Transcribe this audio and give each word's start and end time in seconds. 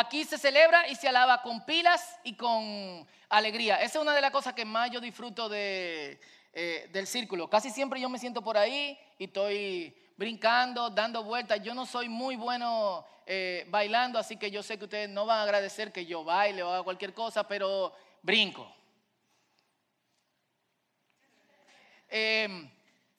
aquí 0.00 0.24
se 0.24 0.38
celebra 0.38 0.88
y 0.88 0.96
se 0.96 1.08
alaba 1.08 1.42
con 1.42 1.64
pilas 1.64 2.18
y 2.24 2.34
con 2.34 3.06
alegría. 3.28 3.76
Esa 3.76 3.98
es 3.98 4.02
una 4.02 4.14
de 4.14 4.20
las 4.20 4.30
cosas 4.30 4.54
que 4.54 4.64
más 4.64 4.90
yo 4.90 5.00
disfruto 5.00 5.48
de, 5.48 6.20
eh, 6.52 6.88
del 6.92 7.06
círculo. 7.06 7.48
Casi 7.48 7.70
siempre 7.70 8.00
yo 8.00 8.08
me 8.08 8.18
siento 8.18 8.42
por 8.42 8.56
ahí 8.58 8.98
y 9.18 9.24
estoy 9.24 9.94
brincando, 10.16 10.90
dando 10.90 11.22
vueltas. 11.22 11.62
Yo 11.62 11.74
no 11.74 11.86
soy 11.86 12.08
muy 12.08 12.36
bueno 12.36 13.06
eh, 13.26 13.64
bailando, 13.68 14.18
así 14.18 14.36
que 14.36 14.50
yo 14.50 14.62
sé 14.62 14.76
que 14.76 14.84
ustedes 14.84 15.08
no 15.08 15.26
van 15.26 15.38
a 15.38 15.42
agradecer 15.42 15.92
que 15.92 16.04
yo 16.04 16.24
baile 16.24 16.62
o 16.62 16.72
haga 16.72 16.82
cualquier 16.82 17.14
cosa, 17.14 17.46
pero 17.46 17.92
brinco. 18.20 18.70
Em, 22.08 22.68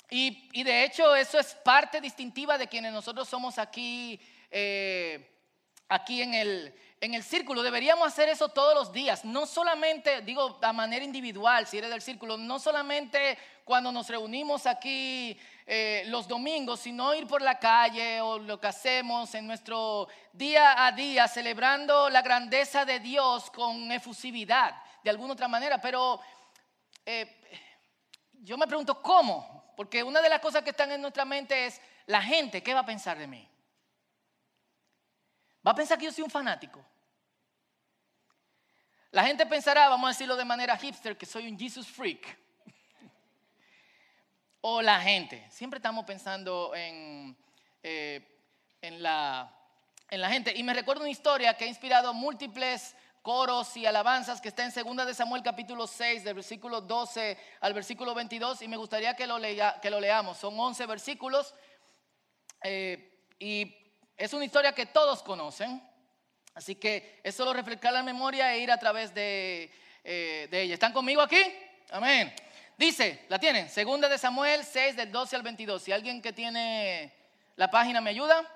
y, 0.09 0.63
de 0.63 0.84
hecho 0.84 1.16
eso 1.16 1.40
es 1.40 1.55
parte 1.55 2.02
distintiva 2.02 2.57
de 2.57 2.68
quienes 2.68 2.91
nosotros 2.91 3.29
somos 3.29 3.57
aquí, 3.57 4.20
eh, 4.49 5.30
aquí 5.91 6.22
en 6.22 6.34
el, 6.34 6.73
en 7.02 7.13
el 7.13 7.22
círculo. 7.22 7.62
Deberíamos 7.62 8.08
hacer 8.08 8.30
eso 8.30 8.48
todos 8.49 8.73
los 8.73 8.94
días, 8.94 9.26
no 9.26 9.45
solamente, 9.45 10.22
digo, 10.22 10.58
a 10.62 10.72
manera 10.72 11.04
individual, 11.04 11.68
si 11.68 11.77
eres 11.77 11.90
del 11.90 12.02
círculo, 12.02 12.38
no 12.38 12.59
solamente 12.59 13.38
cuando 13.66 13.91
nos 13.91 14.08
reunimos 14.08 14.66
aquí 14.66 15.38
eh, 15.66 16.04
los 16.08 16.30
domingos, 16.30 16.80
sino 16.80 17.13
ir 17.13 17.27
por 17.27 17.41
la 17.41 17.59
calle 17.59 18.22
o 18.22 18.40
lo 18.40 18.59
que 18.59 18.68
hacemos 18.68 19.35
en 19.35 19.46
nuestro 19.46 20.08
día 20.32 20.85
a 20.85 20.94
día, 20.94 21.27
celebrando 21.27 22.10
la 22.10 22.21
grandeza 22.21 22.85
de 22.85 23.02
Dios 23.02 23.52
con 23.52 23.91
efusividad, 23.91 24.73
de 25.04 25.10
alguna 25.10 25.34
otra 25.34 25.49
manera. 25.49 25.82
Pero 25.82 26.21
eh, 27.05 27.37
yo 28.34 28.58
me 28.58 28.65
pregunto, 28.65 29.02
¿cómo? 29.02 29.74
Porque 29.76 30.04
una 30.04 30.21
de 30.21 30.30
las 30.30 30.40
cosas 30.40 30.63
que 30.63 30.70
están 30.70 30.91
en 30.93 31.02
nuestra 31.02 31.26
mente 31.26 31.65
es, 31.65 31.82
la 32.05 32.21
gente, 32.21 32.63
¿qué 32.63 32.74
va 32.74 32.80
a 32.80 32.85
pensar 32.85 33.18
de 33.18 33.27
mí? 33.27 33.51
Va 35.65 35.71
a 35.71 35.76
pensar 35.76 35.98
que 35.98 36.05
yo 36.05 36.12
soy 36.12 36.23
un 36.23 36.29
fanático. 36.29 36.84
La 39.12 39.26
gente 39.26 39.45
pensará, 39.45 39.90
vamos 39.90 40.07
a 40.07 40.13
decirlo 40.13 40.35
de 40.35 40.45
manera 40.45 40.77
hipster, 40.77 41.18
que 41.18 41.26
soy 41.26 41.48
un 41.48 41.59
Jesus 41.59 41.87
freak. 41.87 42.37
o 44.62 44.81
la 44.81 45.01
gente. 45.01 45.45
Siempre 45.51 45.77
estamos 45.77 46.05
pensando 46.05 46.73
en, 46.73 47.37
eh, 47.84 48.26
en, 48.81 49.03
la, 49.03 49.53
en 50.09 50.21
la 50.21 50.29
gente. 50.29 50.53
Y 50.55 50.63
me 50.63 50.73
recuerdo 50.73 51.01
una 51.01 51.12
historia 51.12 51.55
que 51.55 51.65
ha 51.65 51.68
inspirado 51.68 52.13
múltiples 52.13 52.96
coros 53.21 53.77
y 53.77 53.85
alabanzas 53.85 54.41
que 54.41 54.48
está 54.48 54.65
en 54.65 54.71
2 54.73 55.05
de 55.05 55.13
Samuel 55.13 55.43
capítulo 55.43 55.85
6, 55.85 56.23
del 56.23 56.35
versículo 56.35 56.81
12 56.81 57.37
al 57.59 57.73
versículo 57.73 58.15
22, 58.15 58.62
y 58.63 58.68
me 58.68 58.77
gustaría 58.77 59.15
que 59.15 59.27
lo, 59.27 59.37
lea, 59.37 59.79
que 59.81 59.91
lo 59.91 59.99
leamos. 59.99 60.37
Son 60.37 60.59
11 60.59 60.85
versículos, 60.87 61.53
eh, 62.63 63.25
y 63.40 63.80
es 64.22 64.34
una 64.34 64.46
historia 64.46 64.72
que 64.72 64.86
todos 64.86 65.24
conocen. 65.24 65.81
Así 66.53 66.75
que 66.75 67.19
es 67.24 67.34
solo 67.34 67.53
reflejar 67.53 67.91
la 67.91 68.03
memoria 68.03 68.53
e 68.53 68.59
ir 68.59 68.72
a 68.72 68.78
través 68.78 69.16
de, 69.16 69.72
eh, 70.03 70.47
ella. 70.52 70.75
¿Están 70.75 70.94
conmigo 70.94 71.24
aquí? 71.24 71.41
Amén. 71.90 72.31
Dice, 72.78 73.25
¿la 73.30 73.40
tienen? 73.40 73.68
Segunda 73.68 74.08
de 74.08 74.19
Samuel 74.19 74.64
6 74.64 74.96
del 74.96 75.12
12 75.12 75.36
al 75.36 75.42
22. 75.42 75.81
Si 75.81 75.92
alguien 75.92 76.22
que 76.22 76.34
tiene 76.34 77.12
la 77.56 77.72
página 77.72 78.00
me 78.00 78.12
ayuda. 78.12 78.47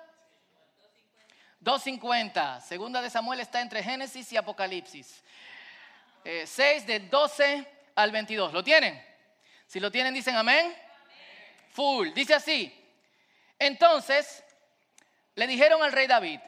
250. 1.58 2.60
Segunda 2.60 3.02
de 3.02 3.10
Samuel 3.10 3.40
está 3.40 3.60
entre 3.60 3.82
Génesis 3.82 4.32
y 4.32 4.36
Apocalipsis. 4.36 5.24
6 6.22 6.58
eh, 6.60 6.80
del 6.86 7.10
12 7.10 7.66
al 7.96 8.12
22. 8.12 8.52
¿Lo 8.52 8.62
tienen? 8.62 9.04
Si 9.66 9.80
lo 9.80 9.90
tienen, 9.90 10.14
dicen 10.14 10.36
amén. 10.36 10.72
Full. 11.70 12.12
Dice 12.12 12.34
así. 12.34 12.72
Entonces 13.58 14.44
le 15.36 15.46
dijeron 15.46 15.82
al 15.82 15.92
rey 15.92 16.06
David 16.06 16.40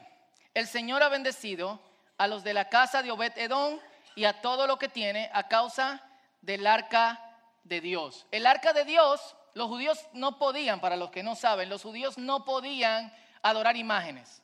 el 0.53 0.67
Señor 0.67 1.01
ha 1.03 1.09
bendecido 1.09 1.79
a 2.17 2.27
los 2.27 2.43
de 2.43 2.53
la 2.53 2.69
casa 2.69 3.01
de 3.01 3.11
Obed 3.11 3.37
Edom 3.37 3.79
y 4.15 4.25
a 4.25 4.41
todo 4.41 4.67
lo 4.67 4.77
que 4.77 4.89
tiene 4.89 5.29
a 5.33 5.47
causa 5.47 6.01
del 6.41 6.67
arca 6.67 7.23
de 7.63 7.79
Dios. 7.81 8.25
El 8.31 8.45
arca 8.45 8.73
de 8.73 8.83
Dios, 8.83 9.35
los 9.53 9.67
judíos 9.67 9.99
no 10.13 10.37
podían, 10.37 10.81
para 10.81 10.97
los 10.97 11.11
que 11.11 11.23
no 11.23 11.35
saben, 11.35 11.69
los 11.69 11.83
judíos 11.83 12.17
no 12.17 12.43
podían 12.43 13.13
adorar 13.41 13.77
imágenes. 13.77 14.41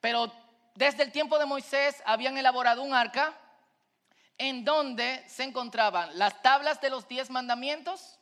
Pero 0.00 0.30
desde 0.74 1.04
el 1.04 1.12
tiempo 1.12 1.38
de 1.38 1.46
Moisés 1.46 2.02
habían 2.04 2.36
elaborado 2.36 2.82
un 2.82 2.92
arca 2.92 3.32
en 4.36 4.64
donde 4.64 5.24
se 5.28 5.44
encontraban 5.44 6.18
las 6.18 6.42
tablas 6.42 6.80
de 6.80 6.90
los 6.90 7.06
diez 7.06 7.30
mandamientos, 7.30 8.18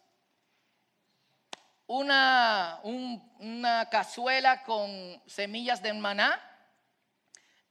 una, 1.86 2.80
una 2.82 3.88
cazuela 3.90 4.62
con 4.62 5.22
semillas 5.26 5.82
de 5.82 5.92
maná, 5.92 6.40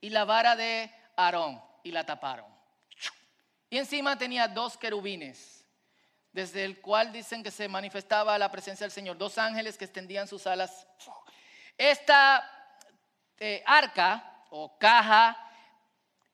y 0.01 0.09
la 0.09 0.25
vara 0.25 0.55
de 0.55 0.91
Aarón 1.15 1.61
y 1.83 1.91
la 1.91 2.05
taparon. 2.05 2.51
Y 3.69 3.77
encima 3.77 4.17
tenía 4.17 4.47
dos 4.47 4.75
querubines, 4.75 5.65
desde 6.33 6.65
el 6.65 6.81
cual 6.81 7.13
dicen 7.13 7.43
que 7.43 7.51
se 7.51 7.69
manifestaba 7.69 8.37
la 8.37 8.51
presencia 8.51 8.83
del 8.83 8.91
Señor, 8.91 9.17
dos 9.17 9.37
ángeles 9.37 9.77
que 9.77 9.85
extendían 9.85 10.27
sus 10.27 10.47
alas. 10.47 10.87
Esta 11.77 12.49
eh, 13.39 13.63
arca 13.65 14.43
o 14.49 14.77
caja 14.77 15.37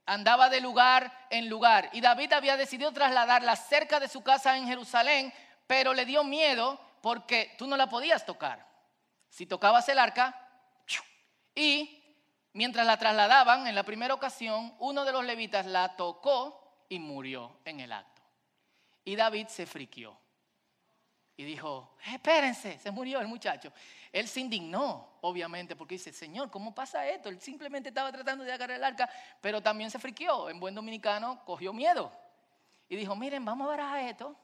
andaba 0.05 0.49
de 0.49 0.61
lugar 0.61 1.27
en 1.29 1.49
lugar 1.49 1.89
y 1.91 1.99
David 1.99 2.33
había 2.33 2.57
decidido 2.57 2.91
trasladarla 2.93 3.55
cerca 3.55 3.99
de 3.99 4.07
su 4.07 4.23
casa 4.23 4.57
en 4.57 4.65
Jerusalén, 4.65 5.33
pero 5.67 5.93
le 5.93 6.05
dio 6.05 6.23
miedo 6.23 6.79
porque 7.07 7.55
tú 7.57 7.67
no 7.67 7.77
la 7.77 7.87
podías 7.87 8.25
tocar. 8.25 8.67
Si 9.29 9.45
tocabas 9.45 9.87
el 9.87 9.97
arca 9.97 10.35
y 11.55 11.97
Mientras 12.57 12.87
la 12.87 12.97
trasladaban, 12.97 13.67
en 13.67 13.75
la 13.75 13.83
primera 13.83 14.15
ocasión, 14.15 14.73
uno 14.79 15.05
de 15.05 15.11
los 15.11 15.23
levitas 15.23 15.67
la 15.67 15.95
tocó 15.95 16.83
y 16.89 16.97
murió 16.97 17.59
en 17.65 17.81
el 17.81 17.93
acto. 17.93 18.19
Y 19.05 19.15
David 19.15 19.45
se 19.45 19.67
friquió 19.67 20.19
y 21.35 21.43
dijo, 21.43 21.95
espérense, 22.11 22.79
se 22.79 22.89
murió 22.89 23.21
el 23.21 23.27
muchacho. 23.27 23.71
Él 24.11 24.27
se 24.27 24.39
indignó, 24.39 25.19
obviamente, 25.21 25.75
porque 25.75 25.95
dice, 25.95 26.11
Señor, 26.11 26.49
¿cómo 26.49 26.73
pasa 26.73 27.07
esto? 27.07 27.29
Él 27.29 27.39
simplemente 27.39 27.89
estaba 27.89 28.11
tratando 28.11 28.43
de 28.43 28.51
agarrar 28.51 28.77
el 28.77 28.83
arca, 28.83 29.07
pero 29.39 29.61
también 29.61 29.91
se 29.91 29.99
friquió. 29.99 30.49
En 30.49 30.59
buen 30.59 30.73
dominicano, 30.73 31.45
cogió 31.45 31.71
miedo. 31.73 32.11
Y 32.89 32.95
dijo, 32.95 33.15
miren, 33.15 33.45
vamos 33.45 33.65
a 33.65 33.69
barajar 33.69 33.99
esto 33.99 34.35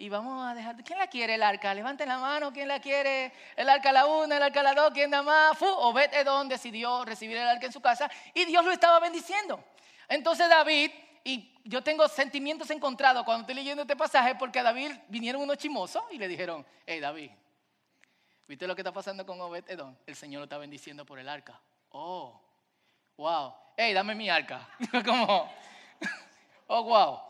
y 0.00 0.08
vamos 0.08 0.46
a 0.46 0.54
dejar. 0.54 0.76
¿Quién 0.84 0.96
la 0.96 1.08
quiere 1.08 1.34
el 1.34 1.42
arca? 1.42 1.74
Levanten 1.74 2.08
la 2.08 2.18
mano. 2.18 2.52
¿Quién 2.52 2.68
la 2.68 2.80
quiere? 2.80 3.32
El 3.56 3.68
arca 3.68 3.90
la 3.90 4.06
una, 4.06 4.36
el 4.36 4.42
arca 4.44 4.62
la 4.62 4.72
dos. 4.72 4.92
¿Quién 4.94 5.10
da 5.10 5.22
más? 5.22 5.58
Fu, 5.58 5.66
Obed 5.66 6.14
Edom 6.14 6.48
decidió 6.48 7.04
recibir 7.04 7.36
el 7.36 7.48
arca 7.48 7.66
en 7.66 7.72
su 7.72 7.80
casa 7.80 8.08
y 8.32 8.44
Dios 8.44 8.64
lo 8.64 8.70
estaba 8.70 9.00
bendiciendo. 9.00 9.62
Entonces 10.08 10.48
David, 10.48 10.92
y 11.24 11.52
yo 11.64 11.82
tengo 11.82 12.06
sentimientos 12.06 12.70
encontrados 12.70 13.24
cuando 13.24 13.40
estoy 13.40 13.56
leyendo 13.56 13.82
este 13.82 13.96
pasaje 13.96 14.36
porque 14.36 14.60
a 14.60 14.62
David 14.62 14.92
vinieron 15.08 15.42
unos 15.42 15.58
chimosos 15.58 16.04
y 16.12 16.18
le 16.18 16.28
dijeron: 16.28 16.64
Hey 16.86 17.00
David, 17.00 17.32
¿viste 18.46 18.68
lo 18.68 18.76
que 18.76 18.82
está 18.82 18.92
pasando 18.92 19.26
con 19.26 19.40
Obed 19.40 19.68
Edom? 19.68 19.96
El 20.06 20.14
Señor 20.14 20.38
lo 20.38 20.44
está 20.44 20.58
bendiciendo 20.58 21.04
por 21.04 21.18
el 21.18 21.28
arca. 21.28 21.60
Oh, 21.90 22.40
wow. 23.16 23.52
Hey, 23.76 23.92
dame 23.94 24.14
mi 24.14 24.30
arca. 24.30 24.68
Como, 25.04 25.52
oh, 26.68 26.82
wow. 26.84 27.20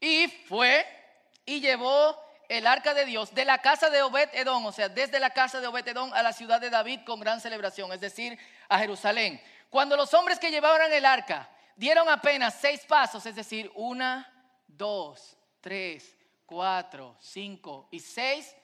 Y 0.00 0.26
fue 0.48 1.01
y 1.44 1.60
llevó 1.60 2.16
el 2.48 2.66
arca 2.66 2.92
de 2.94 3.04
Dios 3.04 3.34
de 3.34 3.44
la 3.44 3.58
casa 3.58 3.88
de 3.88 4.02
Obed 4.02 4.28
Edom, 4.34 4.66
o 4.66 4.72
sea, 4.72 4.88
desde 4.88 5.18
la 5.18 5.30
casa 5.30 5.60
de 5.60 5.66
Obed 5.66 5.88
Edom 5.88 6.12
a 6.12 6.22
la 6.22 6.32
ciudad 6.32 6.60
de 6.60 6.70
David 6.70 7.00
con 7.06 7.20
gran 7.20 7.40
celebración, 7.40 7.92
es 7.92 8.00
decir, 8.00 8.38
a 8.68 8.78
Jerusalén. 8.78 9.40
Cuando 9.70 9.96
los 9.96 10.12
hombres 10.12 10.38
que 10.38 10.50
llevaban 10.50 10.92
el 10.92 11.06
arca 11.06 11.48
dieron 11.76 12.08
apenas 12.08 12.58
seis 12.60 12.82
pasos, 12.86 13.24
es 13.24 13.34
decir, 13.34 13.70
una, 13.74 14.30
dos, 14.66 15.36
tres, 15.60 16.16
cuatro, 16.44 17.16
cinco 17.20 17.88
y 17.90 18.00
seis, 18.00 18.54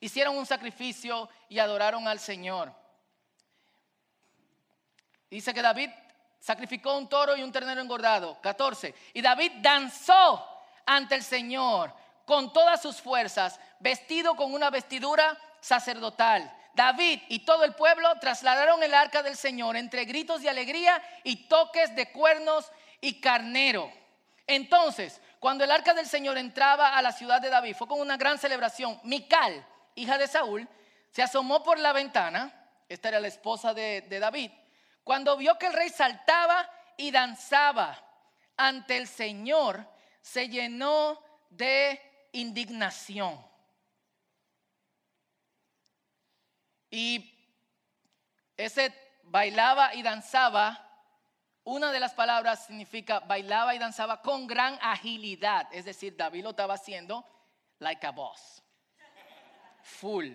hicieron 0.00 0.36
un 0.36 0.46
sacrificio 0.46 1.28
y 1.48 1.58
adoraron 1.58 2.08
al 2.08 2.18
Señor. 2.18 2.74
Dice 5.30 5.54
que 5.54 5.62
David 5.62 5.90
sacrificó 6.40 6.96
un 6.96 7.08
toro 7.08 7.36
y 7.36 7.42
un 7.42 7.52
ternero 7.52 7.80
engordado. 7.80 8.40
14. 8.40 8.92
Y 9.14 9.22
David 9.22 9.52
danzó 9.60 10.44
ante 10.84 11.14
el 11.14 11.22
Señor 11.22 11.94
con 12.30 12.52
todas 12.52 12.80
sus 12.80 13.02
fuerzas, 13.02 13.58
vestido 13.80 14.36
con 14.36 14.54
una 14.54 14.70
vestidura 14.70 15.36
sacerdotal. 15.60 16.56
David 16.74 17.22
y 17.26 17.40
todo 17.40 17.64
el 17.64 17.74
pueblo 17.74 18.08
trasladaron 18.20 18.80
el 18.84 18.94
arca 18.94 19.24
del 19.24 19.36
Señor 19.36 19.76
entre 19.76 20.04
gritos 20.04 20.40
de 20.40 20.48
alegría 20.48 21.02
y 21.24 21.48
toques 21.48 21.92
de 21.96 22.12
cuernos 22.12 22.70
y 23.00 23.20
carnero. 23.20 23.90
Entonces, 24.46 25.20
cuando 25.40 25.64
el 25.64 25.72
arca 25.72 25.92
del 25.92 26.06
Señor 26.06 26.38
entraba 26.38 26.96
a 26.96 27.02
la 27.02 27.10
ciudad 27.10 27.40
de 27.40 27.50
David, 27.50 27.74
fue 27.74 27.88
con 27.88 27.98
una 27.98 28.16
gran 28.16 28.38
celebración. 28.38 29.00
Mical, 29.02 29.66
hija 29.96 30.16
de 30.16 30.28
Saúl, 30.28 30.68
se 31.10 31.24
asomó 31.24 31.64
por 31.64 31.80
la 31.80 31.92
ventana, 31.92 32.54
esta 32.88 33.08
era 33.08 33.18
la 33.18 33.26
esposa 33.26 33.74
de, 33.74 34.02
de 34.02 34.20
David, 34.20 34.52
cuando 35.02 35.36
vio 35.36 35.58
que 35.58 35.66
el 35.66 35.72
rey 35.72 35.88
saltaba 35.88 36.70
y 36.96 37.10
danzaba 37.10 38.00
ante 38.56 38.98
el 38.98 39.08
Señor, 39.08 39.84
se 40.22 40.48
llenó 40.48 41.20
de 41.48 42.09
indignación. 42.32 43.44
Y 46.90 47.32
ese 48.56 48.92
bailaba 49.24 49.94
y 49.94 50.02
danzaba 50.02 50.86
Una 51.62 51.92
de 51.92 52.00
las 52.00 52.14
palabras 52.14 52.66
significa 52.66 53.20
bailaba 53.20 53.74
y 53.74 53.78
danzaba 53.78 54.22
con 54.22 54.46
gran 54.46 54.78
agilidad. 54.80 55.68
Es 55.72 55.84
decir, 55.84 56.16
David 56.16 56.42
lo 56.42 56.50
estaba 56.50 56.74
haciendo 56.74 57.24
like 57.78 58.04
a 58.06 58.10
boss. 58.10 58.62
Full. 59.82 60.32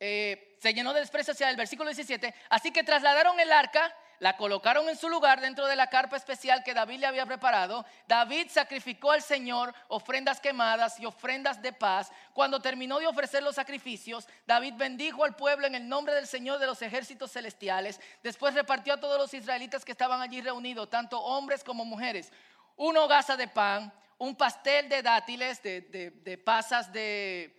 Eh, 0.00 0.56
se 0.60 0.74
llenó 0.74 0.92
de 0.92 1.00
desprecio 1.00 1.32
hacia 1.32 1.48
el 1.48 1.56
versículo 1.56 1.90
17. 1.90 2.34
Así 2.48 2.72
que 2.72 2.82
trasladaron 2.82 3.38
el 3.38 3.52
arca 3.52 3.94
la 4.20 4.36
colocaron 4.36 4.86
en 4.90 4.98
su 4.98 5.08
lugar 5.08 5.40
dentro 5.40 5.66
de 5.66 5.74
la 5.74 5.88
carpa 5.88 6.16
especial 6.16 6.62
que 6.62 6.74
David 6.74 7.00
le 7.00 7.06
había 7.06 7.24
preparado. 7.24 7.86
David 8.06 8.48
sacrificó 8.50 9.12
al 9.12 9.22
Señor 9.22 9.74
ofrendas 9.88 10.40
quemadas 10.40 11.00
y 11.00 11.06
ofrendas 11.06 11.60
de 11.62 11.72
paz. 11.72 12.12
Cuando 12.34 12.60
terminó 12.60 12.98
de 12.98 13.06
ofrecer 13.06 13.42
los 13.42 13.54
sacrificios, 13.54 14.28
David 14.46 14.74
bendijo 14.76 15.24
al 15.24 15.36
pueblo 15.36 15.66
en 15.66 15.74
el 15.74 15.88
nombre 15.88 16.14
del 16.14 16.26
Señor 16.26 16.58
de 16.58 16.66
los 16.66 16.82
ejércitos 16.82 17.32
celestiales. 17.32 17.98
Después 18.22 18.52
repartió 18.52 18.92
a 18.92 19.00
todos 19.00 19.18
los 19.18 19.32
israelitas 19.32 19.86
que 19.86 19.92
estaban 19.92 20.20
allí 20.20 20.42
reunidos, 20.42 20.90
tanto 20.90 21.18
hombres 21.18 21.64
como 21.64 21.86
mujeres, 21.86 22.30
una 22.76 23.00
hogaza 23.00 23.38
de 23.38 23.48
pan, 23.48 23.90
un 24.18 24.36
pastel 24.36 24.90
de 24.90 25.00
dátiles, 25.02 25.62
de, 25.62 26.42
pasas 26.44 26.92
de 26.92 27.56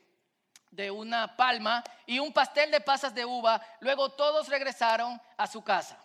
de 0.70 0.90
una 0.90 1.36
palma 1.36 1.84
y 2.06 2.20
un 2.20 2.32
pastel 2.32 2.72
de 2.72 2.80
pasas 2.80 3.14
de 3.14 3.26
uva. 3.26 3.62
Luego 3.82 4.10
todos 4.10 4.48
regresaron 4.48 5.22
a 5.36 5.46
su 5.46 5.62
casa. 5.62 6.01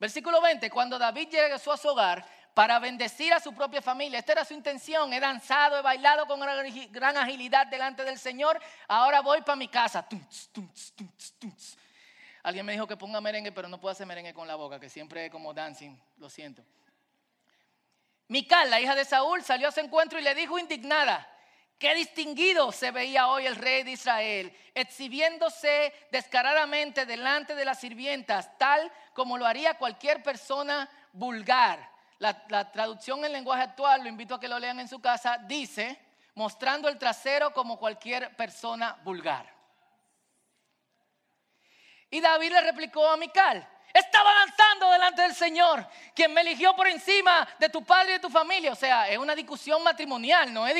Versículo 0.00 0.40
20, 0.40 0.70
cuando 0.70 0.98
David 0.98 1.28
llegó 1.28 1.72
a 1.72 1.76
su 1.76 1.88
hogar 1.88 2.24
para 2.54 2.78
bendecir 2.78 3.34
a 3.34 3.38
su 3.38 3.52
propia 3.52 3.82
familia, 3.82 4.18
esta 4.18 4.32
era 4.32 4.44
su 4.46 4.54
intención, 4.54 5.12
he 5.12 5.20
danzado, 5.20 5.78
he 5.78 5.82
bailado 5.82 6.26
con 6.26 6.40
gran 6.40 7.16
agilidad 7.18 7.66
delante 7.66 8.02
del 8.02 8.18
Señor, 8.18 8.58
ahora 8.88 9.20
voy 9.20 9.42
para 9.42 9.56
mi 9.56 9.68
casa. 9.68 10.06
Alguien 12.42 12.64
me 12.64 12.72
dijo 12.72 12.86
que 12.86 12.96
ponga 12.96 13.20
merengue, 13.20 13.52
pero 13.52 13.68
no 13.68 13.78
puedo 13.78 13.92
hacer 13.92 14.06
merengue 14.06 14.32
con 14.32 14.48
la 14.48 14.54
boca, 14.54 14.80
que 14.80 14.88
siempre 14.88 15.26
es 15.26 15.30
como 15.30 15.52
dancing, 15.52 15.94
lo 16.16 16.30
siento. 16.30 16.64
Mical, 18.28 18.70
la 18.70 18.80
hija 18.80 18.94
de 18.94 19.04
Saúl, 19.04 19.42
salió 19.42 19.68
a 19.68 19.72
su 19.72 19.80
encuentro 19.80 20.18
y 20.18 20.22
le 20.22 20.34
dijo 20.34 20.58
indignada, 20.58 21.29
Qué 21.80 21.94
distinguido 21.94 22.72
se 22.72 22.90
veía 22.90 23.28
hoy 23.28 23.46
el 23.46 23.56
rey 23.56 23.84
de 23.84 23.92
Israel, 23.92 24.54
exhibiéndose 24.74 25.94
descaradamente 26.12 27.06
delante 27.06 27.54
de 27.54 27.64
las 27.64 27.80
sirvientas, 27.80 28.58
tal 28.58 28.92
como 29.14 29.38
lo 29.38 29.46
haría 29.46 29.78
cualquier 29.78 30.22
persona 30.22 30.90
vulgar. 31.14 31.90
La, 32.18 32.70
traducción 32.70 33.24
en 33.24 33.32
lenguaje 33.32 33.62
actual, 33.62 34.02
lo 34.02 34.10
invito 34.10 34.34
a 34.34 34.40
que 34.40 34.46
lo 34.46 34.58
lean 34.58 34.78
en 34.78 34.88
su 34.88 35.00
casa, 35.00 35.38
dice, 35.38 35.98
mostrando 36.34 36.86
el 36.86 36.98
trasero 36.98 37.54
como 37.54 37.78
cualquier 37.78 38.36
persona 38.36 38.98
vulgar. 39.02 39.50
Y 42.10 42.20
David 42.20 42.52
le 42.52 42.60
replicó 42.60 43.08
a 43.08 43.16
Mical, 43.16 43.66
estaba 43.94 44.34
danzando 44.34 44.90
delante 44.90 45.22
del 45.22 45.34
Señor, 45.34 45.88
quien 46.14 46.34
me 46.34 46.42
eligió 46.42 46.76
por 46.76 46.88
encima 46.88 47.48
de 47.58 47.70
tu 47.70 47.82
padre 47.82 48.10
y 48.10 48.12
de 48.12 48.20
tu 48.20 48.28
familia. 48.28 48.70
O 48.70 48.76
sea, 48.76 49.08
es 49.08 49.16
una 49.16 49.34
discusión 49.34 49.82
matrimonial, 49.82 50.52
¿no 50.52 50.66
es? 50.66 50.74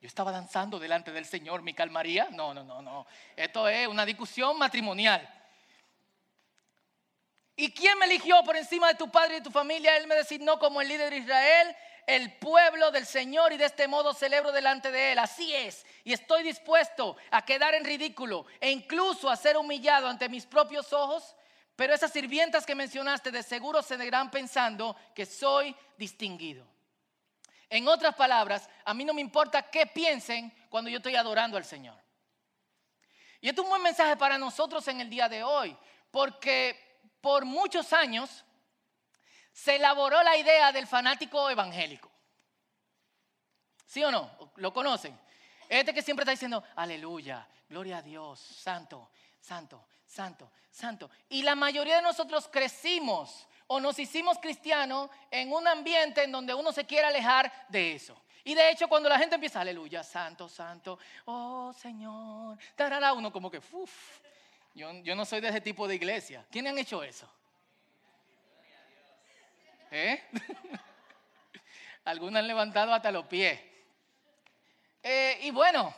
Yo 0.00 0.06
estaba 0.06 0.30
danzando 0.30 0.78
delante 0.78 1.10
del 1.10 1.26
Señor, 1.26 1.62
¿me 1.62 1.74
calmaría? 1.74 2.28
No, 2.30 2.54
no, 2.54 2.62
no, 2.62 2.80
no. 2.80 3.06
Esto 3.34 3.68
es 3.68 3.88
una 3.88 4.06
discusión 4.06 4.56
matrimonial. 4.56 5.28
¿Y 7.56 7.72
quién 7.72 7.98
me 7.98 8.06
eligió 8.06 8.40
por 8.44 8.56
encima 8.56 8.86
de 8.86 8.94
tu 8.94 9.10
padre 9.10 9.34
y 9.34 9.38
de 9.38 9.44
tu 9.44 9.50
familia? 9.50 9.96
Él 9.96 10.06
me 10.06 10.14
designó 10.14 10.60
como 10.60 10.80
el 10.80 10.86
líder 10.86 11.10
de 11.10 11.16
Israel, 11.16 11.76
el 12.06 12.32
pueblo 12.38 12.92
del 12.92 13.04
Señor, 13.04 13.52
y 13.52 13.56
de 13.56 13.64
este 13.64 13.88
modo 13.88 14.14
celebro 14.14 14.52
delante 14.52 14.92
de 14.92 15.10
Él. 15.10 15.18
Así 15.18 15.52
es. 15.52 15.84
Y 16.04 16.12
estoy 16.12 16.44
dispuesto 16.44 17.16
a 17.32 17.44
quedar 17.44 17.74
en 17.74 17.84
ridículo 17.84 18.46
e 18.60 18.70
incluso 18.70 19.28
a 19.28 19.34
ser 19.34 19.56
humillado 19.56 20.06
ante 20.06 20.28
mis 20.28 20.46
propios 20.46 20.92
ojos. 20.92 21.34
Pero 21.74 21.92
esas 21.92 22.12
sirvientas 22.12 22.64
que 22.64 22.76
mencionaste 22.76 23.32
de 23.32 23.42
seguro 23.42 23.82
se 23.82 23.96
seguirán 23.96 24.30
pensando 24.30 24.94
que 25.12 25.26
soy 25.26 25.74
distinguido. 25.96 26.77
En 27.70 27.86
otras 27.86 28.14
palabras, 28.14 28.68
a 28.84 28.94
mí 28.94 29.04
no 29.04 29.12
me 29.12 29.20
importa 29.20 29.62
qué 29.70 29.86
piensen 29.86 30.50
cuando 30.70 30.90
yo 30.90 30.98
estoy 30.98 31.16
adorando 31.16 31.56
al 31.56 31.64
Señor. 31.64 31.96
Y 33.40 33.48
esto 33.48 33.62
es 33.62 33.64
un 33.64 33.70
buen 33.70 33.82
mensaje 33.82 34.16
para 34.16 34.38
nosotros 34.38 34.86
en 34.88 35.00
el 35.00 35.10
día 35.10 35.28
de 35.28 35.44
hoy, 35.44 35.76
porque 36.10 37.00
por 37.20 37.44
muchos 37.44 37.92
años 37.92 38.44
se 39.52 39.76
elaboró 39.76 40.22
la 40.22 40.36
idea 40.36 40.72
del 40.72 40.86
fanático 40.86 41.50
evangélico. 41.50 42.10
¿Sí 43.86 44.02
o 44.04 44.10
no? 44.10 44.52
¿Lo 44.56 44.72
conocen? 44.72 45.18
Este 45.68 45.92
que 45.92 46.02
siempre 46.02 46.22
está 46.22 46.32
diciendo, 46.32 46.64
aleluya, 46.76 47.46
gloria 47.68 47.98
a 47.98 48.02
Dios, 48.02 48.40
santo, 48.40 49.10
santo, 49.40 49.86
santo, 50.06 50.50
santo. 50.70 51.10
Y 51.28 51.42
la 51.42 51.54
mayoría 51.54 51.96
de 51.96 52.02
nosotros 52.02 52.48
crecimos 52.48 53.46
o 53.68 53.78
nos 53.80 53.98
hicimos 53.98 54.38
cristianos 54.38 55.10
en 55.30 55.52
un 55.52 55.66
ambiente 55.68 56.24
en 56.24 56.32
donde 56.32 56.54
uno 56.54 56.72
se 56.72 56.84
quiere 56.84 57.06
alejar 57.06 57.52
de 57.68 57.94
eso. 57.94 58.20
Y 58.44 58.54
de 58.54 58.70
hecho, 58.70 58.88
cuando 58.88 59.10
la 59.10 59.18
gente 59.18 59.34
empieza, 59.34 59.60
aleluya, 59.60 60.02
santo, 60.02 60.48
santo, 60.48 60.98
oh 61.26 61.72
Señor, 61.72 62.58
tarará, 62.74 63.12
uno 63.12 63.30
como 63.30 63.50
que, 63.50 63.58
uff, 63.72 64.20
yo, 64.74 64.90
yo 65.02 65.14
no 65.14 65.24
soy 65.26 65.40
de 65.40 65.48
ese 65.48 65.60
tipo 65.60 65.86
de 65.86 65.96
iglesia. 65.96 66.46
¿Quiénes 66.50 66.72
han 66.72 66.78
hecho 66.78 67.02
eso? 67.02 67.30
¿Eh? 69.90 70.24
Algunos 72.06 72.38
han 72.38 72.48
levantado 72.48 72.94
hasta 72.94 73.10
los 73.10 73.26
pies. 73.26 73.60
Eh, 75.02 75.40
y 75.42 75.50
bueno, 75.50 75.94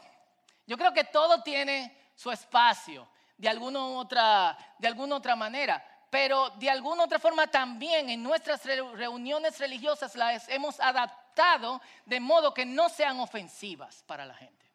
yo 0.66 0.76
creo 0.76 0.92
que 0.92 1.04
todo 1.04 1.40
tiene 1.42 1.96
su 2.16 2.32
espacio 2.32 3.08
de 3.36 3.48
alguna 3.48 3.82
otra, 3.84 4.58
de 4.78 4.88
alguna 4.88 5.16
otra 5.16 5.34
manera 5.34 5.82
pero 6.10 6.50
de 6.50 6.68
alguna 6.68 7.04
otra 7.04 7.20
forma 7.20 7.46
también 7.46 8.10
en 8.10 8.22
nuestras 8.22 8.64
reuniones 8.64 9.58
religiosas 9.58 10.16
las 10.16 10.48
hemos 10.48 10.78
adaptado 10.80 11.80
de 12.04 12.18
modo 12.20 12.52
que 12.52 12.66
no 12.66 12.88
sean 12.88 13.20
ofensivas 13.20 14.02
para 14.06 14.26
la 14.26 14.34
gente. 14.34 14.66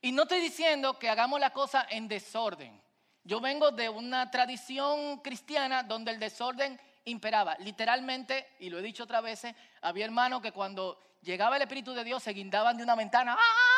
Y 0.00 0.12
no 0.12 0.22
estoy 0.22 0.40
diciendo 0.40 0.98
que 0.98 1.10
hagamos 1.10 1.40
la 1.40 1.50
cosa 1.50 1.86
en 1.90 2.06
desorden. 2.06 2.80
Yo 3.24 3.40
vengo 3.40 3.72
de 3.72 3.88
una 3.88 4.30
tradición 4.30 5.18
cristiana 5.18 5.82
donde 5.82 6.12
el 6.12 6.20
desorden 6.20 6.80
imperaba. 7.06 7.56
Literalmente, 7.58 8.54
y 8.60 8.70
lo 8.70 8.78
he 8.78 8.82
dicho 8.82 9.02
otras 9.02 9.22
veces, 9.22 9.56
había 9.82 10.04
hermanos 10.04 10.40
que 10.40 10.52
cuando 10.52 11.00
llegaba 11.22 11.56
el 11.56 11.62
Espíritu 11.62 11.92
de 11.92 12.04
Dios 12.04 12.22
se 12.22 12.32
guindaban 12.32 12.76
de 12.76 12.84
una 12.84 12.94
ventana 12.94 13.36
¡ah! 13.36 13.75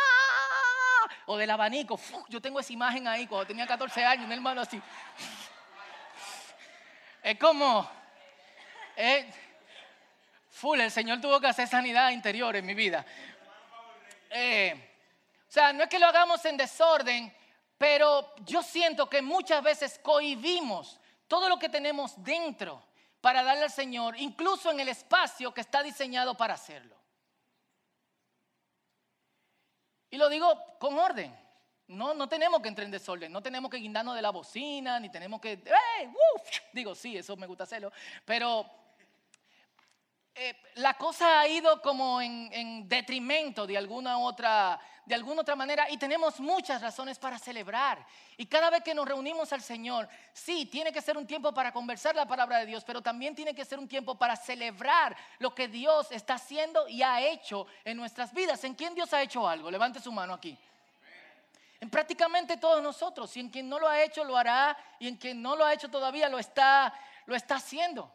O 1.29 1.37
del 1.37 1.51
abanico. 1.51 2.01
Yo 2.29 2.41
tengo 2.41 2.59
esa 2.59 2.73
imagen 2.73 3.07
ahí 3.07 3.27
cuando 3.27 3.47
tenía 3.47 3.67
14 3.67 4.03
años, 4.05 4.25
un 4.25 4.33
hermano 4.33 4.63
así. 4.63 4.81
Es 7.23 7.39
como, 7.39 7.89
full, 10.51 10.81
el 10.81 10.91
Señor 10.91 11.21
tuvo 11.21 11.39
que 11.39 11.47
hacer 11.47 11.69
sanidad 11.69 12.11
interior 12.11 12.57
en 12.57 12.65
mi 12.65 12.73
vida. 12.73 13.05
Eh, 14.31 14.95
o 15.47 15.53
sea, 15.53 15.73
no 15.75 15.85
es 15.85 15.91
que 15.91 15.99
lo 15.99 16.07
hagamos 16.07 16.43
en 16.47 16.57
desorden, 16.57 17.35
pero 17.77 18.35
yo 18.47 18.63
siento 18.63 19.09
que 19.09 19.21
muchas 19.21 19.63
veces 19.63 20.01
cohibimos 20.03 20.99
todo 21.27 21.51
lo 21.51 21.59
que 21.59 21.69
tenemos 21.69 22.15
dentro 22.25 22.83
para 23.21 23.43
darle 23.43 23.65
al 23.65 23.71
Señor, 23.71 24.17
incluso 24.19 24.71
en 24.71 24.81
el 24.81 24.89
espacio 24.89 25.53
que 25.53 25.61
está 25.61 25.83
diseñado 25.83 26.35
para 26.35 26.55
hacerlo. 26.55 26.98
Y 30.11 30.17
lo 30.17 30.29
digo 30.29 30.53
con 30.79 30.99
orden. 30.99 31.35
No, 31.89 32.13
no 32.13 32.29
tenemos 32.29 32.61
que 32.61 32.69
entrar 32.69 32.85
en 32.85 32.91
desorden, 32.91 33.33
no 33.33 33.43
tenemos 33.43 33.71
que 33.71 33.79
guindarnos 33.79 34.15
de 34.15 34.21
la 34.21 34.31
bocina, 34.31 35.01
ni 35.01 35.09
tenemos 35.09 35.41
que, 35.41 35.63
digo, 36.75 36.95
sí, 36.95 37.17
eso 37.17 37.35
me 37.35 37.47
gusta 37.47 37.65
hacerlo, 37.65 37.91
pero 38.27 38.67
eh, 40.41 40.55
la 40.77 40.95
cosa 40.95 41.41
ha 41.41 41.49
ido 41.49 41.83
como 41.83 42.21
en, 42.23 42.89
detrimento 42.89 43.67
de 43.67 43.77
alguna, 43.77 44.19
otra, 44.19 44.79
de 45.05 45.15
alguna 45.17 45.41
otra 45.41 45.57
manera 45.57 45.91
y 45.91 45.97
tenemos 45.97 46.39
muchas 46.39 46.81
razones 46.81 47.19
para 47.19 47.41
celebrar. 47.41 48.07
Y 48.37 48.47
cada 48.47 48.71
vez 48.71 48.85
que 48.85 48.95
nos 48.95 49.09
reunimos 49.09 49.53
al 49.53 49.63
Señor, 49.63 50.09
sí, 50.33 50.67
tiene 50.67 50.93
que 50.93 51.03
ser 51.03 51.17
un 51.17 51.27
tiempo 51.27 51.53
para 51.53 51.73
conversar 51.73 52.15
la 52.15 52.25
palabra 52.25 52.59
de 52.59 52.67
Dios, 52.67 52.85
pero 52.85 53.03
también 53.03 53.35
tiene 53.35 53.53
que 53.53 53.65
ser 53.65 53.81
un 53.81 53.89
tiempo 53.89 54.15
para 54.15 54.37
celebrar 54.37 55.17
lo 55.41 55.53
que 55.53 55.67
Dios 55.67 56.13
está 56.13 56.35
haciendo 56.35 56.87
y 56.87 57.03
ha 57.03 57.21
hecho 57.21 57.67
en 57.85 57.97
nuestras 57.97 58.33
vidas. 58.33 58.63
¿En 58.63 58.75
quién 58.75 58.95
Dios 58.95 59.13
ha 59.13 59.21
hecho 59.21 59.49
algo? 59.49 59.73
Levante 59.73 59.99
su 59.99 60.13
mano 60.13 60.35
aquí. 60.35 60.57
En 61.81 61.91
prácticamente 61.91 62.57
todos 62.59 62.81
nosotros. 62.81 63.37
Y 63.37 63.41
en 63.41 63.49
quien 63.49 63.69
no 63.69 63.81
lo 63.81 63.89
ha 63.89 64.03
hecho, 64.05 64.23
lo 64.23 64.37
hará. 64.37 64.77
Y 65.01 65.09
en 65.09 65.17
quien 65.17 65.43
no 65.43 65.57
lo 65.57 65.65
ha 65.65 65.75
hecho 65.75 65.91
todavía, 65.91 66.29
lo 66.29 66.39
está, 66.39 66.95
lo 67.27 67.35
está 67.35 67.57
haciendo. 67.57 68.13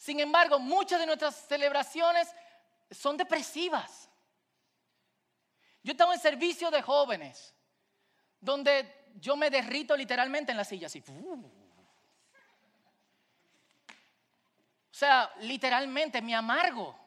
Sin 0.00 0.18
embargo, 0.18 0.58
muchas 0.58 0.98
de 0.98 1.04
nuestras 1.04 1.46
celebraciones 1.46 2.34
son 2.90 3.18
depresivas. 3.18 4.08
Yo 5.82 5.92
estaba 5.92 6.14
en 6.14 6.20
servicio 6.20 6.70
de 6.70 6.80
jóvenes, 6.80 7.54
donde 8.40 9.10
yo 9.16 9.36
me 9.36 9.50
derrito 9.50 9.94
literalmente 9.94 10.52
en 10.52 10.56
la 10.56 10.64
silla, 10.64 10.86
así. 10.86 11.04
O 11.06 11.52
sea, 14.90 15.30
literalmente 15.40 16.22
me 16.22 16.34
amargo. 16.34 16.98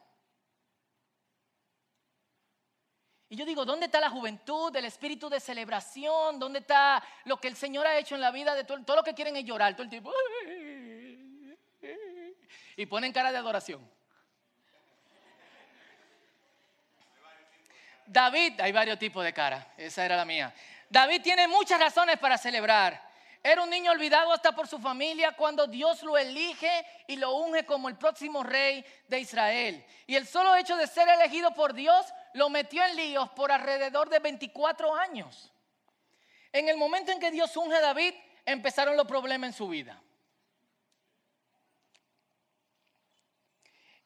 Y 3.28 3.34
yo 3.34 3.44
digo, 3.44 3.64
¿dónde 3.64 3.86
está 3.86 3.98
la 3.98 4.10
juventud, 4.10 4.74
el 4.76 4.84
espíritu 4.84 5.28
de 5.28 5.40
celebración? 5.40 6.38
¿Dónde 6.38 6.60
está 6.60 7.02
lo 7.24 7.40
que 7.40 7.48
el 7.48 7.56
Señor 7.56 7.88
ha 7.88 7.98
hecho 7.98 8.14
en 8.14 8.20
la 8.20 8.30
vida 8.30 8.54
de 8.54 8.62
todo? 8.62 8.84
Todo 8.84 8.98
lo 8.98 9.02
que 9.02 9.14
quieren 9.14 9.34
es 9.34 9.44
llorar 9.44 9.72
todo 9.72 9.82
el 9.82 9.90
tiempo. 9.90 10.12
Y 12.76 12.86
ponen 12.86 13.12
cara 13.12 13.30
de 13.30 13.38
adoración. 13.38 13.88
David, 18.06 18.60
hay 18.60 18.72
varios 18.72 18.98
tipos 18.98 19.24
de 19.24 19.32
cara, 19.32 19.72
esa 19.76 20.04
era 20.04 20.16
la 20.16 20.24
mía. 20.24 20.52
David 20.90 21.22
tiene 21.22 21.48
muchas 21.48 21.80
razones 21.80 22.18
para 22.18 22.36
celebrar. 22.36 23.00
Era 23.42 23.62
un 23.62 23.68
niño 23.68 23.92
olvidado 23.92 24.32
hasta 24.32 24.52
por 24.52 24.66
su 24.66 24.78
familia 24.78 25.32
cuando 25.32 25.66
Dios 25.66 26.02
lo 26.02 26.16
elige 26.16 26.86
y 27.06 27.16
lo 27.16 27.34
unge 27.34 27.66
como 27.66 27.88
el 27.88 27.96
próximo 27.96 28.42
rey 28.42 28.84
de 29.06 29.20
Israel. 29.20 29.84
Y 30.06 30.16
el 30.16 30.26
solo 30.26 30.56
hecho 30.56 30.76
de 30.76 30.86
ser 30.86 31.08
elegido 31.08 31.52
por 31.54 31.74
Dios 31.74 32.06
lo 32.32 32.48
metió 32.48 32.82
en 32.84 32.96
líos 32.96 33.28
por 33.30 33.52
alrededor 33.52 34.08
de 34.08 34.18
24 34.18 34.94
años. 34.94 35.52
En 36.52 36.68
el 36.68 36.76
momento 36.76 37.12
en 37.12 37.20
que 37.20 37.30
Dios 37.30 37.54
unge 37.56 37.76
a 37.76 37.80
David, 37.80 38.14
empezaron 38.46 38.96
los 38.96 39.06
problemas 39.06 39.48
en 39.48 39.54
su 39.54 39.68
vida. 39.68 40.00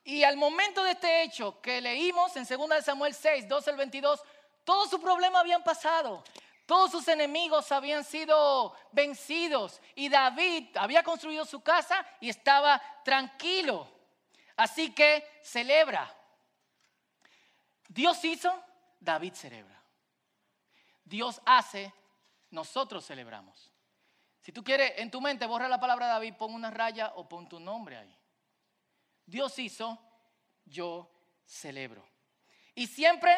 Y 0.09 0.25
al 0.25 0.39
momento 0.39 0.83
de 0.85 0.93
este 0.93 1.23
hecho 1.23 1.61
que 1.61 1.83
leímos 1.83 2.35
en 2.35 2.47
2 2.47 2.83
Samuel 2.83 3.13
6, 3.13 3.47
12 3.47 3.71
al 3.71 3.77
22, 3.77 4.23
todos 4.65 4.89
sus 4.89 5.01
problemas 5.01 5.43
habían 5.43 5.63
pasado. 5.63 6.25
Todos 6.65 6.93
sus 6.93 7.07
enemigos 7.09 7.71
habían 7.73 8.03
sido 8.05 8.75
vencidos 8.91 9.83
y 9.95 10.09
David 10.09 10.75
había 10.79 11.03
construido 11.03 11.45
su 11.45 11.61
casa 11.61 12.07
y 12.21 12.31
estaba 12.31 12.81
tranquilo. 13.05 13.87
Así 14.57 14.95
que 14.95 15.41
celebra. 15.43 16.11
Dios 17.87 18.25
hizo, 18.25 18.65
David 18.99 19.35
celebra. 19.35 19.79
Dios 21.05 21.39
hace, 21.45 21.93
nosotros 22.49 23.05
celebramos. 23.05 23.71
Si 24.41 24.53
tú 24.53 24.65
quieres 24.65 24.95
en 24.97 25.11
tu 25.11 25.21
mente 25.21 25.45
borra 25.45 25.69
la 25.69 25.79
palabra 25.79 26.07
David, 26.07 26.33
pon 26.39 26.55
una 26.55 26.71
raya 26.71 27.13
o 27.17 27.29
pon 27.29 27.47
tu 27.47 27.61
nombre 27.61 27.99
ahí. 27.99 28.18
Dios 29.29 29.59
hizo, 29.59 29.99
yo 30.65 31.11
celebro. 31.45 32.03
Y 32.75 32.87
siempre 32.87 33.31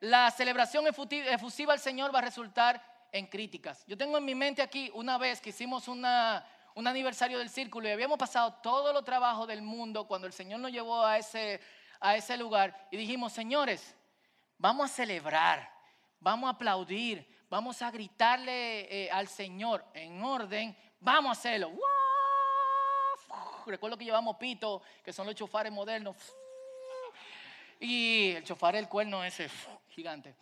la 0.00 0.30
celebración 0.32 0.86
efusiva 0.88 1.72
al 1.72 1.78
Señor 1.78 2.12
va 2.12 2.18
a 2.18 2.22
resultar 2.22 3.08
en 3.12 3.26
críticas. 3.26 3.84
Yo 3.86 3.96
tengo 3.96 4.18
en 4.18 4.24
mi 4.24 4.34
mente 4.34 4.60
aquí 4.60 4.90
una 4.92 5.18
vez 5.18 5.40
que 5.40 5.50
hicimos 5.50 5.86
un 5.86 6.04
aniversario 6.04 7.38
del 7.38 7.48
círculo 7.48 7.88
y 7.88 7.92
habíamos 7.92 8.18
pasado 8.18 8.54
todo 8.54 8.92
lo 8.92 9.04
trabajo 9.04 9.46
del 9.46 9.62
mundo 9.62 10.08
cuando 10.08 10.26
el 10.26 10.32
Señor 10.32 10.58
nos 10.58 10.72
llevó 10.72 11.04
a 11.04 11.16
ese, 11.16 11.60
lugar 12.36 12.88
y 12.90 12.96
dijimos, 12.96 13.32
señores, 13.32 13.94
vamos 14.58 14.90
a 14.90 14.94
celebrar, 14.94 15.70
vamos 16.18 16.48
a 16.48 16.54
aplaudir, 16.54 17.24
vamos 17.48 17.80
a 17.82 17.90
gritarle 17.92 19.04
eh, 19.04 19.10
al 19.12 19.28
Señor 19.28 19.84
en 19.94 20.24
orden, 20.24 20.76
vamos 20.98 21.28
a 21.28 21.38
hacerlo. 21.38 21.70
Recuerdo 23.66 23.96
que 23.96 24.04
llevamos 24.04 24.36
pito, 24.36 24.82
que 25.04 25.12
son 25.12 25.26
los 25.26 25.34
chofares 25.34 25.72
modernos. 25.72 26.16
Y 27.78 28.32
el 28.32 28.44
chofar 28.44 28.76
el 28.76 28.88
cuerno 28.88 29.22
ese 29.22 29.50
gigante. 29.90 30.34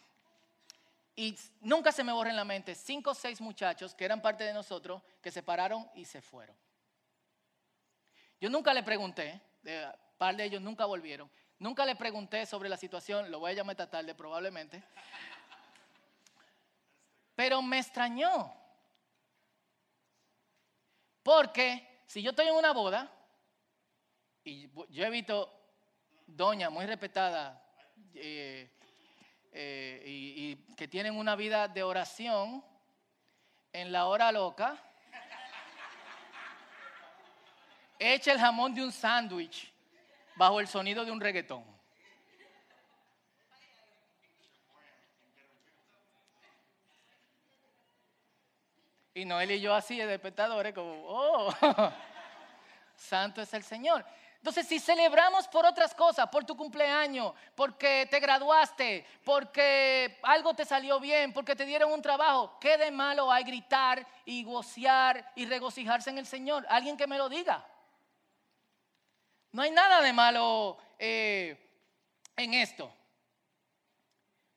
Y 1.16 1.36
nunca 1.60 1.92
se 1.92 2.04
me 2.04 2.12
borra 2.12 2.30
en 2.30 2.36
la 2.36 2.44
mente 2.44 2.74
cinco 2.74 3.10
o 3.10 3.14
seis 3.14 3.40
muchachos 3.40 3.94
que 3.94 4.04
eran 4.04 4.20
parte 4.20 4.44
de 4.44 4.52
nosotros 4.52 5.02
que 5.22 5.30
se 5.30 5.42
pararon 5.42 5.88
y 5.94 6.04
se 6.04 6.20
fueron. 6.20 6.56
Yo 8.40 8.50
nunca 8.50 8.74
le 8.74 8.82
pregunté, 8.82 9.40
un 9.64 10.18
par 10.18 10.36
de 10.36 10.44
ellos 10.44 10.60
nunca 10.60 10.84
volvieron. 10.84 11.30
Nunca 11.58 11.86
le 11.86 11.96
pregunté 11.96 12.46
sobre 12.46 12.68
la 12.68 12.76
situación, 12.76 13.30
lo 13.30 13.38
voy 13.38 13.52
a 13.52 13.54
llamar 13.54 13.74
esta 13.74 13.88
tarde 13.88 14.14
probablemente. 14.14 14.82
Pero 17.34 17.62
me 17.62 17.78
extrañó. 17.78 18.52
Porque 21.22 21.93
si 22.06 22.22
yo 22.22 22.30
estoy 22.30 22.48
en 22.48 22.54
una 22.54 22.72
boda 22.72 23.10
y 24.44 24.68
yo 24.90 25.04
he 25.04 25.10
visto 25.10 25.52
doña 26.26 26.70
muy 26.70 26.86
respetada 26.86 27.62
eh, 28.14 28.70
eh, 29.52 30.02
y, 30.06 30.50
y 30.50 30.74
que 30.74 30.88
tienen 30.88 31.16
una 31.16 31.36
vida 31.36 31.68
de 31.68 31.82
oración 31.82 32.64
en 33.72 33.90
la 33.90 34.06
hora 34.06 34.30
loca, 34.30 34.76
echa 37.98 38.32
el 38.32 38.38
jamón 38.38 38.74
de 38.74 38.82
un 38.82 38.92
sándwich 38.92 39.72
bajo 40.36 40.60
el 40.60 40.68
sonido 40.68 41.04
de 41.04 41.10
un 41.10 41.20
reggaetón. 41.20 41.64
Y 49.16 49.24
Noel 49.24 49.52
y 49.52 49.60
yo 49.60 49.72
así 49.72 49.96
de 49.96 50.12
espectadores 50.12 50.74
como, 50.74 50.92
oh, 51.06 51.54
santo 52.96 53.40
es 53.40 53.54
el 53.54 53.62
Señor. 53.62 54.04
Entonces, 54.38 54.66
si 54.66 54.80
celebramos 54.80 55.46
por 55.48 55.64
otras 55.64 55.94
cosas, 55.94 56.28
por 56.28 56.44
tu 56.44 56.56
cumpleaños, 56.56 57.32
porque 57.54 58.06
te 58.10 58.18
graduaste, 58.18 59.06
porque 59.24 60.18
algo 60.22 60.52
te 60.52 60.64
salió 60.64 60.98
bien, 60.98 61.32
porque 61.32 61.54
te 61.54 61.64
dieron 61.64 61.92
un 61.92 62.02
trabajo, 62.02 62.58
¿qué 62.60 62.76
de 62.76 62.90
malo 62.90 63.30
hay 63.30 63.44
gritar 63.44 64.04
y 64.24 64.42
gocear 64.44 65.32
y 65.36 65.46
regocijarse 65.46 66.10
en 66.10 66.18
el 66.18 66.26
Señor? 66.26 66.66
Alguien 66.68 66.96
que 66.96 67.06
me 67.06 67.16
lo 67.16 67.28
diga. 67.28 67.64
No 69.52 69.62
hay 69.62 69.70
nada 69.70 70.02
de 70.02 70.12
malo 70.12 70.76
eh, 70.98 71.56
en 72.36 72.52
esto. 72.52 72.92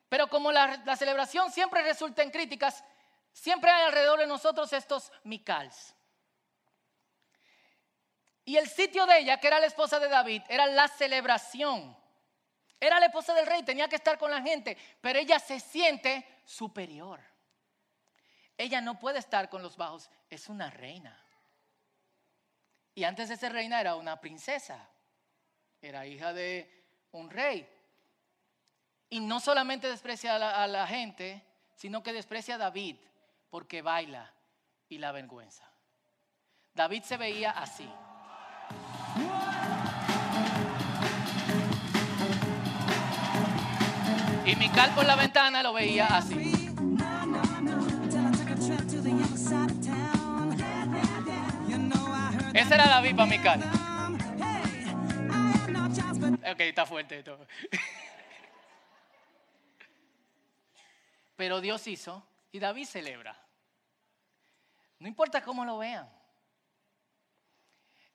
Pero 0.09 0.27
como 0.27 0.51
la, 0.51 0.81
la 0.83 0.95
celebración 0.95 1.51
siempre 1.51 1.83
resulta 1.83 2.23
en 2.23 2.31
críticas, 2.31 2.83
Siempre 3.37 3.69
hay 3.69 3.83
alrededor 3.83 4.17
de 4.17 4.25
nosotros 4.25 4.73
estos 4.73 5.11
Micals. 5.23 5.93
Y 8.43 8.57
el 8.57 8.67
sitio 8.67 9.05
de 9.05 9.19
ella, 9.19 9.39
que 9.39 9.45
era 9.45 9.59
la 9.59 9.67
esposa 9.67 9.99
de 9.99 10.09
David, 10.09 10.41
era 10.49 10.65
la 10.65 10.87
celebración. 10.87 11.95
Era 12.79 12.99
la 12.99 13.05
esposa 13.05 13.35
del 13.35 13.45
rey, 13.45 13.61
tenía 13.61 13.87
que 13.87 13.95
estar 13.95 14.17
con 14.17 14.31
la 14.31 14.41
gente, 14.41 14.75
pero 15.01 15.19
ella 15.19 15.37
se 15.37 15.59
siente 15.59 16.27
superior. 16.45 17.19
Ella 18.57 18.81
no 18.81 18.97
puede 18.97 19.19
estar 19.19 19.49
con 19.49 19.61
los 19.61 19.77
bajos, 19.77 20.09
es 20.31 20.49
una 20.49 20.71
reina. 20.71 21.15
Y 22.95 23.03
antes 23.03 23.29
de 23.29 23.37
ser 23.37 23.53
reina 23.53 23.79
era 23.79 23.95
una 23.95 24.19
princesa, 24.19 24.89
era 25.79 26.07
hija 26.07 26.33
de 26.33 26.85
un 27.11 27.29
rey. 27.29 27.69
Y 29.11 29.19
no 29.19 29.39
solamente 29.39 29.87
desprecia 29.87 30.35
a 30.35 30.39
la, 30.39 30.63
a 30.63 30.65
la 30.65 30.87
gente, 30.87 31.43
sino 31.75 32.01
que 32.01 32.13
desprecia 32.13 32.55
a 32.55 32.57
David 32.57 32.97
porque 33.49 33.81
baila 33.81 34.33
y 34.89 34.97
la 34.97 35.11
vergüenza. 35.11 35.69
David 36.73 37.03
se 37.03 37.17
veía 37.17 37.51
así. 37.51 37.89
Y 44.45 44.55
Mical 44.55 44.93
por 44.95 45.05
la 45.05 45.15
ventana 45.15 45.61
lo 45.63 45.73
veía 45.73 46.05
así. 46.07 46.53
Ese 52.53 52.73
era 52.73 52.87
David 52.87 53.15
para 53.15 53.29
Mical. 53.29 53.61
Ok, 56.51 56.59
está 56.59 56.85
fuerte 56.85 57.23
todo. 57.23 57.45
Pero 61.35 61.61
Dios 61.61 61.85
hizo 61.87 62.25
y 62.57 62.59
David 62.59 62.85
celebra. 62.87 63.39
No 64.97 65.07
importa 65.07 65.43
cómo 65.43 65.63
lo 65.63 65.77
vean. 65.77 66.09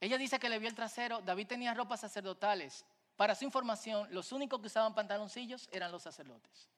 Ella 0.00 0.18
dice 0.18 0.40
que 0.40 0.48
le 0.48 0.58
vio 0.58 0.68
el 0.68 0.74
trasero. 0.74 1.20
David 1.20 1.46
tenía 1.46 1.72
ropas 1.74 2.00
sacerdotales. 2.00 2.84
Para 3.14 3.36
su 3.36 3.44
información, 3.44 4.08
los 4.10 4.32
únicos 4.32 4.60
que 4.60 4.66
usaban 4.66 4.96
pantaloncillos 4.96 5.68
eran 5.70 5.92
los 5.92 6.02
sacerdotes. 6.02 6.68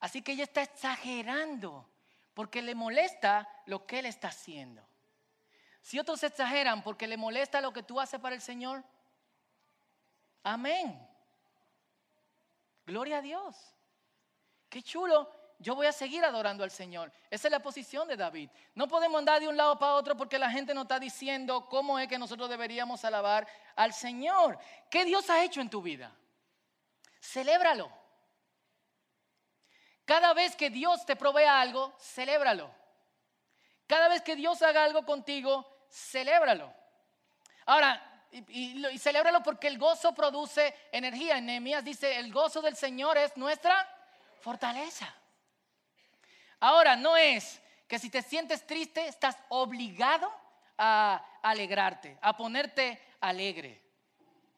Así 0.00 0.20
que 0.20 0.32
ella 0.32 0.42
está 0.42 0.62
exagerando 0.62 1.88
porque 2.34 2.60
le 2.60 2.74
molesta 2.74 3.48
lo 3.66 3.86
que 3.86 4.00
él 4.00 4.06
está 4.06 4.28
haciendo. 4.28 4.84
Si 5.80 6.00
otros 6.00 6.24
exageran 6.24 6.82
porque 6.82 7.06
le 7.06 7.16
molesta 7.16 7.60
lo 7.60 7.72
que 7.72 7.84
tú 7.84 8.00
haces 8.00 8.18
para 8.18 8.34
el 8.34 8.42
Señor, 8.42 8.82
amén. 10.42 11.08
Gloria 12.84 13.18
a 13.18 13.22
Dios. 13.22 13.73
Qué 14.74 14.82
chulo, 14.82 15.30
yo 15.60 15.76
voy 15.76 15.86
a 15.86 15.92
seguir 15.92 16.24
adorando 16.24 16.64
al 16.64 16.70
Señor. 16.72 17.12
Esa 17.30 17.46
es 17.46 17.52
la 17.52 17.60
posición 17.60 18.08
de 18.08 18.16
David. 18.16 18.50
No 18.74 18.88
podemos 18.88 19.20
andar 19.20 19.38
de 19.38 19.46
un 19.46 19.56
lado 19.56 19.78
para 19.78 19.94
otro 19.94 20.16
porque 20.16 20.36
la 20.36 20.50
gente 20.50 20.74
nos 20.74 20.86
está 20.86 20.98
diciendo 20.98 21.68
cómo 21.68 21.96
es 21.96 22.08
que 22.08 22.18
nosotros 22.18 22.50
deberíamos 22.50 23.04
alabar 23.04 23.46
al 23.76 23.92
Señor. 23.92 24.58
¿Qué 24.90 25.04
Dios 25.04 25.30
ha 25.30 25.44
hecho 25.44 25.60
en 25.60 25.70
tu 25.70 25.80
vida? 25.80 26.10
Celébralo. 27.20 27.88
Cada 30.04 30.34
vez 30.34 30.56
que 30.56 30.70
Dios 30.70 31.06
te 31.06 31.14
provea 31.14 31.60
algo, 31.60 31.94
celébralo. 32.00 32.68
Cada 33.86 34.08
vez 34.08 34.22
que 34.22 34.34
Dios 34.34 34.60
haga 34.60 34.82
algo 34.82 35.06
contigo, 35.06 35.86
celébralo. 35.88 36.74
Ahora, 37.66 38.26
y, 38.32 38.98
celébralo 38.98 39.40
porque 39.40 39.68
el 39.68 39.78
gozo 39.78 40.12
produce 40.16 40.74
energía. 40.90 41.38
En 41.38 41.46
Nehemías 41.46 41.84
dice, 41.84 42.18
el 42.18 42.32
gozo 42.32 42.60
del 42.60 42.74
Señor 42.74 43.16
es 43.16 43.36
nuestra 43.36 43.93
fortaleza. 44.40 45.12
Ahora, 46.60 46.96
no 46.96 47.16
es 47.16 47.60
que 47.86 47.98
si 47.98 48.10
te 48.10 48.22
sientes 48.22 48.66
triste, 48.66 49.06
estás 49.06 49.36
obligado 49.48 50.32
a 50.78 51.24
alegrarte, 51.42 52.18
a 52.20 52.36
ponerte 52.36 53.00
alegre. 53.20 53.82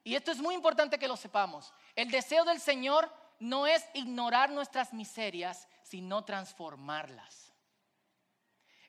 Y 0.04 0.14
esto 0.14 0.30
es 0.30 0.38
muy 0.38 0.54
importante 0.54 0.99
que 0.99 1.09
lo 1.09 1.16
sepamos. 1.16 1.73
El 1.95 2.11
deseo 2.11 2.45
del 2.45 2.61
Señor 2.61 3.12
no 3.40 3.66
es 3.66 3.85
ignorar 3.95 4.50
nuestras 4.50 4.92
miserias, 4.92 5.68
sino 5.83 6.25
transformarlas. 6.25 7.52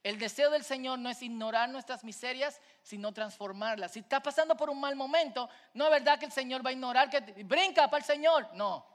El 0.04 0.20
deseo 0.20 0.50
del 0.50 0.64
Señor 0.64 1.00
no 1.00 1.10
es 1.10 1.22
ignorar 1.22 1.70
nuestras 1.70 2.04
miserias, 2.04 2.62
sino 2.82 3.14
transformarlas. 3.14 3.92
Si 3.92 4.00
estás 4.00 4.22
pasando 4.22 4.56
por 4.56 4.70
un 4.70 4.80
mal 4.80 4.96
momento, 4.96 5.50
no 5.74 5.86
es 5.86 5.92
verdad 5.92 6.20
que 6.20 6.28
el 6.28 6.32
Señor 6.32 6.66
va 6.66 6.70
a 6.70 6.74
ignorar 6.74 7.10
que 7.10 7.20
brinca 7.44 7.90
para 7.90 8.00
el 8.00 8.06
Señor. 8.06 8.48
No. 8.54 8.86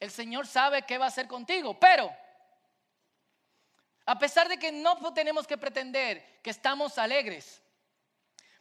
El 0.00 0.10
Señor 0.10 0.46
sabe 0.46 0.82
qué 0.82 0.98
va 0.98 1.06
a 1.06 1.08
hacer 1.08 1.26
contigo, 1.26 1.78
pero 1.78 2.14
a 4.06 4.18
pesar 4.18 4.48
de 4.48 4.58
que 4.58 4.70
no 4.70 4.96
tenemos 5.14 5.46
que 5.46 5.56
pretender 5.56 6.40
que 6.42 6.50
estamos 6.50 6.98
alegres, 6.98 7.62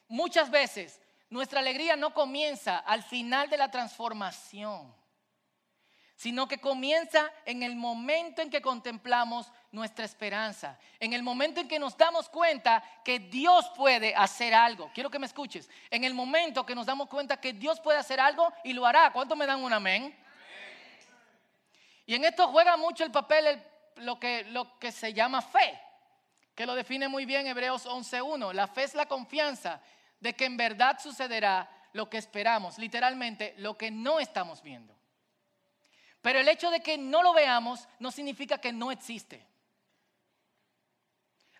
muchas 0.07 0.49
veces 0.49 1.01
nuestra 1.29 1.59
alegría 1.59 1.95
no 1.95 2.13
comienza 2.13 2.77
al 2.77 3.03
final 3.03 3.49
de 3.49 3.57
la 3.57 3.69
transformación, 3.71 4.95
sino 6.15 6.47
que 6.47 6.59
comienza 6.59 7.29
en 7.43 7.63
el 7.63 7.75
momento 7.75 8.41
en 8.41 8.49
que 8.49 8.61
contemplamos 8.61 9.51
nuestra 9.71 10.05
esperanza, 10.05 10.79
en 10.99 11.11
el 11.11 11.23
momento 11.23 11.59
en 11.59 11.67
que 11.67 11.79
nos 11.79 11.97
damos 11.97 12.29
cuenta 12.29 12.83
que 13.03 13.19
Dios 13.19 13.69
puede 13.75 14.15
hacer 14.15 14.53
algo. 14.53 14.91
Quiero 14.93 15.09
que 15.09 15.19
me 15.19 15.25
escuches. 15.25 15.69
En 15.89 16.03
el 16.03 16.13
momento 16.13 16.65
que 16.65 16.75
nos 16.75 16.85
damos 16.85 17.09
cuenta 17.09 17.41
que 17.41 17.51
Dios 17.51 17.81
puede 17.81 17.97
hacer 17.97 18.19
algo 18.19 18.53
y 18.63 18.71
lo 18.71 18.85
hará. 18.85 19.11
¿Cuánto 19.11 19.35
me 19.35 19.47
dan 19.47 19.61
un 19.63 19.73
amén? 19.73 20.15
Y 22.05 22.15
en 22.15 22.25
esto 22.25 22.47
juega 22.49 22.77
mucho 22.77 23.03
el 23.03 23.11
papel 23.11 23.47
el 23.47 23.63
lo 23.97 24.19
que, 24.19 24.43
lo 24.45 24.77
que 24.79 24.91
se 24.91 25.13
llama 25.13 25.41
fe, 25.41 25.79
que 26.55 26.65
lo 26.65 26.75
define 26.75 27.07
muy 27.07 27.25
bien 27.25 27.47
Hebreos 27.47 27.85
11.1. 27.85 28.53
La 28.53 28.67
fe 28.67 28.83
es 28.83 28.95
la 28.95 29.05
confianza 29.05 29.81
de 30.19 30.33
que 30.33 30.45
en 30.45 30.57
verdad 30.57 30.99
sucederá 30.99 31.69
lo 31.93 32.09
que 32.09 32.17
esperamos, 32.17 32.77
literalmente 32.77 33.53
lo 33.57 33.77
que 33.77 33.91
no 33.91 34.19
estamos 34.19 34.61
viendo. 34.61 34.95
Pero 36.21 36.39
el 36.39 36.47
hecho 36.47 36.71
de 36.71 36.79
que 36.79 36.97
no 36.97 37.21
lo 37.21 37.33
veamos 37.33 37.87
no 37.99 38.09
significa 38.11 38.57
que 38.57 38.71
no 38.71 38.91
existe. 38.91 39.45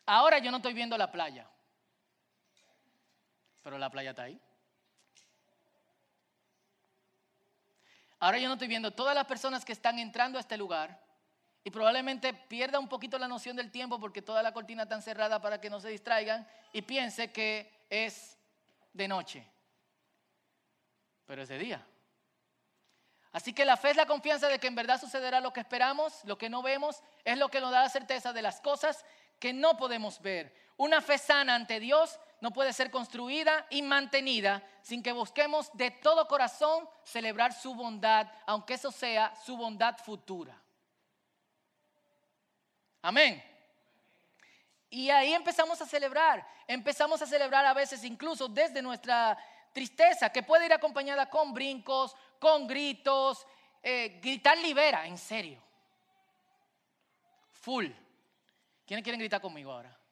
Ahora 0.06 0.40
yo 0.40 0.52
no 0.52 0.58
estoy 0.58 0.74
viendo 0.74 0.98
la 0.98 1.12
playa, 1.12 1.48
pero 3.62 3.78
la 3.78 3.90
playa 3.90 4.12
está 4.12 4.24
ahí. 4.24 4.40
Ahora 8.24 8.38
yo 8.38 8.48
no 8.48 8.54
estoy 8.54 8.70
viendo 8.70 8.92
todas 8.92 9.14
las 9.14 9.26
personas 9.26 9.66
que 9.66 9.74
están 9.74 10.00
entrando 10.00 10.38
a 10.38 10.42
este 10.42 10.56
lugar, 10.56 10.98
y 11.62 11.70
probablemente 11.70 12.34
pierda 12.34 12.80
un 12.80 12.88
poquito 12.88 13.20
la 13.20 13.28
noción 13.28 13.58
del 13.58 13.70
tiempo 13.70 14.00
porque 14.00 14.22
toda 14.22 14.42
la 14.42 14.54
cortina 14.54 14.84
está 14.84 15.02
cerrada 15.02 15.42
para 15.42 15.60
que 15.60 15.70
no 15.70 15.82
se 15.82 15.90
distraigan 15.90 16.48
y 16.72 16.84
piense 16.84 17.34
que 17.34 17.86
es 17.90 18.38
de 18.94 19.10
noche. 19.10 19.46
Pero 21.26 21.42
es 21.42 21.50
de 21.50 21.58
día. 21.58 21.86
Así 23.34 23.52
que 23.52 23.66
la 23.66 23.76
fe 23.76 23.90
es 23.90 23.98
la 23.98 24.06
confianza 24.06 24.48
de 24.48 24.58
que 24.58 24.68
en 24.68 24.76
verdad 24.76 25.02
sucederá 25.02 25.42
lo 25.42 25.52
que 25.52 25.60
esperamos, 25.60 26.24
lo 26.24 26.38
que 26.38 26.50
no 26.50 26.62
vemos, 26.62 27.04
es 27.26 27.38
lo 27.38 27.50
que 27.50 27.60
nos 27.60 27.72
da 27.72 27.82
la 27.82 27.90
certeza 27.90 28.32
de 28.32 28.42
las 28.42 28.62
cosas 28.62 29.04
que 29.38 29.52
no 29.52 29.76
podemos 29.76 30.22
ver. 30.22 30.56
Una 30.78 31.02
fe 31.02 31.18
sana 31.18 31.56
ante 31.56 31.82
Dios 31.82 32.18
no 32.44 32.52
puede 32.52 32.74
ser 32.74 32.92
construida 32.92 33.66
y 33.70 33.82
mantenida 33.82 34.62
sin 34.82 35.02
que 35.02 35.14
busquemos 35.14 35.72
de 35.76 35.92
todo 35.92 36.28
corazón 36.28 36.90
celebrar 37.06 37.54
su 37.54 37.74
bondad, 37.74 38.30
aunque 38.46 38.74
eso 38.74 38.92
sea 38.92 39.34
su 39.46 39.56
bondad 39.56 39.98
futura. 40.00 40.62
Amén. 43.02 43.42
Y 44.90 45.10
ahí 45.10 45.34
empezamos 45.34 45.82
a 45.82 45.86
celebrar, 45.86 46.46
empezamos 46.68 47.22
a 47.22 47.28
celebrar 47.28 47.66
a 47.66 47.74
veces 47.74 48.04
incluso 48.04 48.50
desde 48.50 48.82
nuestra 48.82 49.38
tristeza, 49.72 50.30
que 50.30 50.44
puede 50.44 50.66
ir 50.66 50.74
acompañada 50.74 51.30
con 51.30 51.54
brincos, 51.54 52.14
con 52.40 52.68
gritos, 52.68 53.48
eh, 53.82 54.20
gritar 54.22 54.58
libera, 54.58 55.08
en 55.08 55.18
serio. 55.18 55.64
Full. 57.54 57.88
¿Quiénes 58.86 59.02
quieren 59.02 59.20
gritar 59.22 59.40
conmigo 59.40 59.72
ahora? 59.72 60.03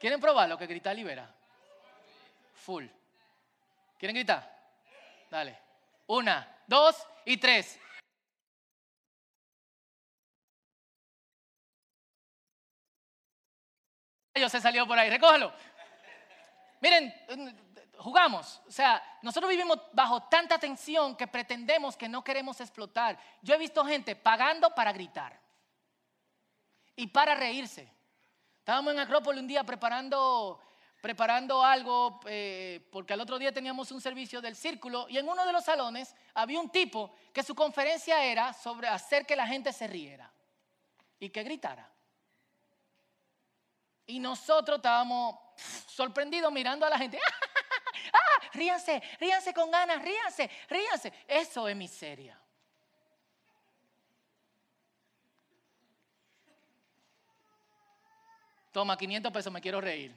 ¿Quieren 0.00 0.18
probar 0.18 0.48
lo 0.48 0.56
que 0.56 0.66
gritar 0.66 0.96
libera? 0.96 1.30
Full. 2.54 2.86
¿Quieren 3.98 4.14
gritar? 4.14 4.58
Dale. 5.30 5.58
Una, 6.06 6.62
dos 6.66 7.06
y 7.26 7.36
tres. 7.36 7.78
se 14.48 14.60
salió 14.60 14.86
por 14.86 14.98
ahí, 14.98 15.10
recógelo. 15.10 15.52
Miren, 16.80 17.14
jugamos, 17.98 18.62
o 18.66 18.70
sea, 18.70 19.18
nosotros 19.20 19.50
vivimos 19.50 19.78
bajo 19.92 20.22
tanta 20.22 20.58
tensión 20.58 21.14
que 21.14 21.26
pretendemos 21.26 21.94
que 21.94 22.08
no 22.08 22.24
queremos 22.24 22.58
explotar. 22.62 23.18
Yo 23.42 23.54
he 23.54 23.58
visto 23.58 23.84
gente 23.84 24.16
pagando 24.16 24.74
para 24.74 24.92
gritar 24.92 25.38
y 26.96 27.08
para 27.08 27.34
reírse. 27.34 27.99
Estábamos 28.60 28.92
en 28.92 29.00
Acrópolis 29.00 29.40
un 29.40 29.48
día 29.48 29.64
preparando, 29.64 30.60
preparando 31.00 31.64
algo, 31.64 32.20
eh, 32.26 32.86
porque 32.92 33.14
al 33.14 33.20
otro 33.20 33.38
día 33.38 33.52
teníamos 33.52 33.90
un 33.90 34.00
servicio 34.00 34.40
del 34.40 34.54
círculo 34.54 35.06
y 35.08 35.16
en 35.16 35.26
uno 35.28 35.44
de 35.46 35.52
los 35.52 35.64
salones 35.64 36.14
había 36.34 36.60
un 36.60 36.70
tipo 36.70 37.14
que 37.32 37.42
su 37.42 37.54
conferencia 37.54 38.22
era 38.22 38.52
sobre 38.52 38.86
hacer 38.86 39.24
que 39.24 39.34
la 39.34 39.46
gente 39.46 39.72
se 39.72 39.86
riera 39.86 40.30
y 41.18 41.30
que 41.30 41.42
gritara. 41.42 41.90
Y 44.06 44.18
nosotros 44.18 44.76
estábamos 44.76 45.36
sorprendidos 45.86 46.52
mirando 46.52 46.84
a 46.84 46.90
la 46.90 46.98
gente. 46.98 47.18
¡Ah! 48.12 48.48
Ríanse, 48.52 49.02
ríanse 49.20 49.54
con 49.54 49.70
ganas, 49.70 50.02
ríanse, 50.02 50.50
ríanse. 50.68 51.12
Eso 51.28 51.68
es 51.68 51.76
miseria. 51.76 52.39
Toma 58.72 58.96
500 58.96 59.32
pesos, 59.32 59.52
me 59.52 59.60
quiero 59.60 59.80
reír. 59.80 60.14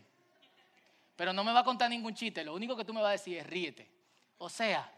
Pero 1.16 1.34
no 1.34 1.44
me 1.44 1.52
va 1.54 1.60
a 1.60 1.63
contar 1.63 1.89
ningún 1.89 2.13
chiste. 2.13 2.44
Lo 2.44 2.54
único 2.54 2.76
que 2.76 2.86
tú 2.86 2.94
me 2.94 3.02
vas 3.02 3.10
a 3.10 3.13
decir 3.13 3.38
es 3.38 3.48
ríete. 3.48 3.89
O 4.38 4.50
sea, 4.50 4.92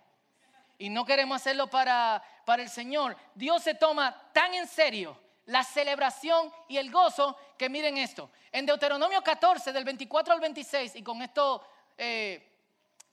y 0.78 0.89
no 0.89 1.06
queremos 1.06 1.36
hacerlo 1.38 1.68
para, 1.68 2.24
para 2.46 2.63
el 2.63 2.70
Señor. 2.70 3.15
Dios 3.34 3.63
se 3.63 3.76
toma 3.76 4.15
tan 4.34 4.54
en 4.54 4.68
serio 4.68 5.18
la 5.46 5.63
celebración 5.63 6.52
y 6.68 6.78
el 6.78 6.91
gozo, 6.91 7.38
que 7.58 7.70
miren 7.70 7.98
esto. 7.98 8.32
En 8.52 8.65
Deuteronomio 8.65 9.22
14, 9.22 9.72
del 9.72 9.84
24 9.84 10.34
al 10.34 10.39
26, 10.39 10.96
y 10.96 11.04
con 11.04 11.22
esto 11.22 11.65
eh, 11.98 12.56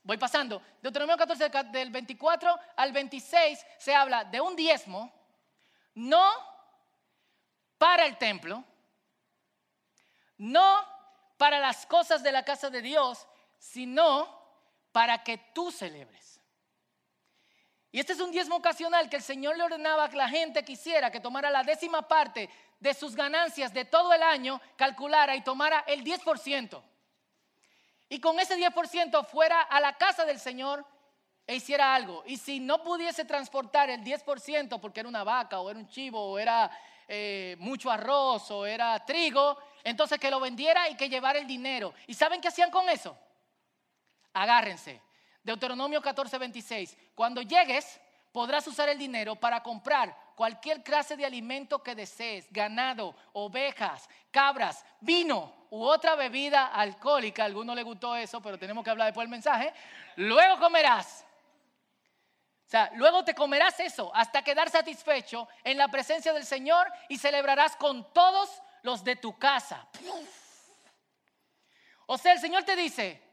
voy 0.03 0.17
pasando, 0.17 0.63
Deuteronomio 0.81 1.19
14, 1.19 1.49
del 1.71 1.91
24 1.91 2.59
al 2.77 2.93
26, 2.93 3.67
se 3.79 3.95
habla 3.95 4.25
de 4.25 4.41
un 4.41 4.57
diezmo, 4.57 5.13
no 5.95 6.33
para 7.77 8.07
el 8.07 8.17
templo, 8.17 8.65
no 10.43 10.85
para 11.37 11.61
las 11.61 11.87
cosas 11.87 12.23
de 12.23 12.33
la 12.33 12.45
casa 12.45 12.69
de 12.69 12.83
Dios, 12.83 13.27
sino 13.59 14.29
para 14.91 15.23
que 15.23 15.39
tú 15.39 15.71
celebres. 15.71 16.41
Y 17.93 18.01
este 18.01 18.15
es 18.15 18.21
un 18.21 18.33
diezmo 18.33 18.57
ocasional 18.57 19.09
que 19.09 19.17
el 19.17 19.23
Señor 19.23 19.57
le 19.57 19.63
ordenaba 19.63 20.05
a 20.05 20.09
que 20.09 20.17
la 20.17 20.29
gente 20.29 20.65
quisiera 20.65 21.13
que 21.13 21.21
tomara 21.21 21.49
la 21.49 21.63
décima 21.63 22.09
parte 22.09 22.51
de 22.81 22.93
sus 22.93 23.15
ganancias 23.15 23.73
de 23.73 23.85
todo 23.85 24.13
el 24.13 24.23
año, 24.23 24.61
calculara 24.77 25.37
y 25.37 25.45
tomara 25.45 25.85
el 25.87 26.03
10%. 26.03 26.83
Y 28.09 28.19
con 28.19 28.41
ese 28.41 28.57
10% 28.59 29.25
fuera 29.25 29.61
a 29.63 29.79
la 29.79 29.97
casa 29.97 30.25
del 30.25 30.41
Señor 30.41 30.85
e 31.47 31.55
hiciera 31.55 31.95
algo. 31.95 32.25
Y 32.27 32.37
si 32.37 32.59
no 32.59 32.83
pudiese 32.83 33.25
transportar 33.25 33.91
el 33.91 34.03
10% 34.03 34.81
porque 34.81 35.01
era 35.01 35.09
una 35.09 35.23
vaca 35.23 35.61
o 35.61 35.71
era 35.71 35.79
un 35.79 35.89
chivo 35.89 36.33
o 36.33 36.39
era 36.39 36.71
eh, 37.07 37.57
mucho 37.61 37.91
arroz 37.91 38.51
o 38.51 38.67
era 38.67 39.05
trigo, 39.05 39.57
entonces 39.85 40.19
que 40.19 40.31
lo 40.31 40.41
vendiera 40.41 40.89
y 40.89 40.97
que 40.97 41.09
llevara 41.09 41.39
el 41.39 41.47
dinero. 41.47 41.95
¿Y 42.07 42.15
saben 42.15 42.41
qué 42.41 42.49
hacían 42.49 42.71
con 42.71 42.89
eso? 42.89 43.17
Agárrense 44.33 45.01
Deuteronomio 45.43 46.01
14, 46.01 46.39
26. 46.39 46.97
Cuando 47.15 47.43
llegues, 47.43 48.01
podrás 48.31 48.67
usar 48.67 48.89
el 48.89 48.99
dinero 48.99 49.35
para 49.37 49.63
comprar 49.63 50.17
cualquier 50.37 50.83
clase 50.83 51.17
de 51.17 51.27
alimento 51.27 51.83
que 51.83 51.95
desees, 51.95 52.47
ganado, 52.51 53.15
ovejas, 53.33 54.09
cabras, 54.31 54.85
vino 55.01 55.67
u 55.71 55.83
otra 55.83 56.15
bebida 56.15 56.67
alcohólica. 56.67 57.43
A 57.43 57.47
alguno 57.47 57.75
le 57.75 57.83
gustó 57.83 58.15
eso, 58.17 58.41
pero 58.41 58.59
tenemos 58.59 58.85
que 58.85 58.91
hablar 58.91 59.07
después 59.07 59.25
del 59.25 59.31
mensaje. 59.31 59.73
Luego 60.17 60.59
comerás. 60.59 61.25
O 62.67 62.71
sea, 62.73 62.91
luego 62.95 63.23
te 63.23 63.35
comerás 63.35 63.79
eso 63.81 64.11
hasta 64.15 64.43
quedar 64.43 64.71
satisfecho 64.71 65.47
en 65.63 65.77
la 65.77 65.89
presencia 65.89 66.33
del 66.33 66.47
Señor 66.47 66.91
y 67.09 67.19
celebrarás 67.19 67.77
con 67.77 68.11
todos 68.15 68.63
los 68.83 69.03
de 69.03 69.17
tu 69.17 69.39
casa. 69.39 69.89
O 72.07 72.19
sea, 72.19 72.33
el 72.33 72.41
Señor 72.41 72.65
te 72.65 72.77
dice, 72.77 73.33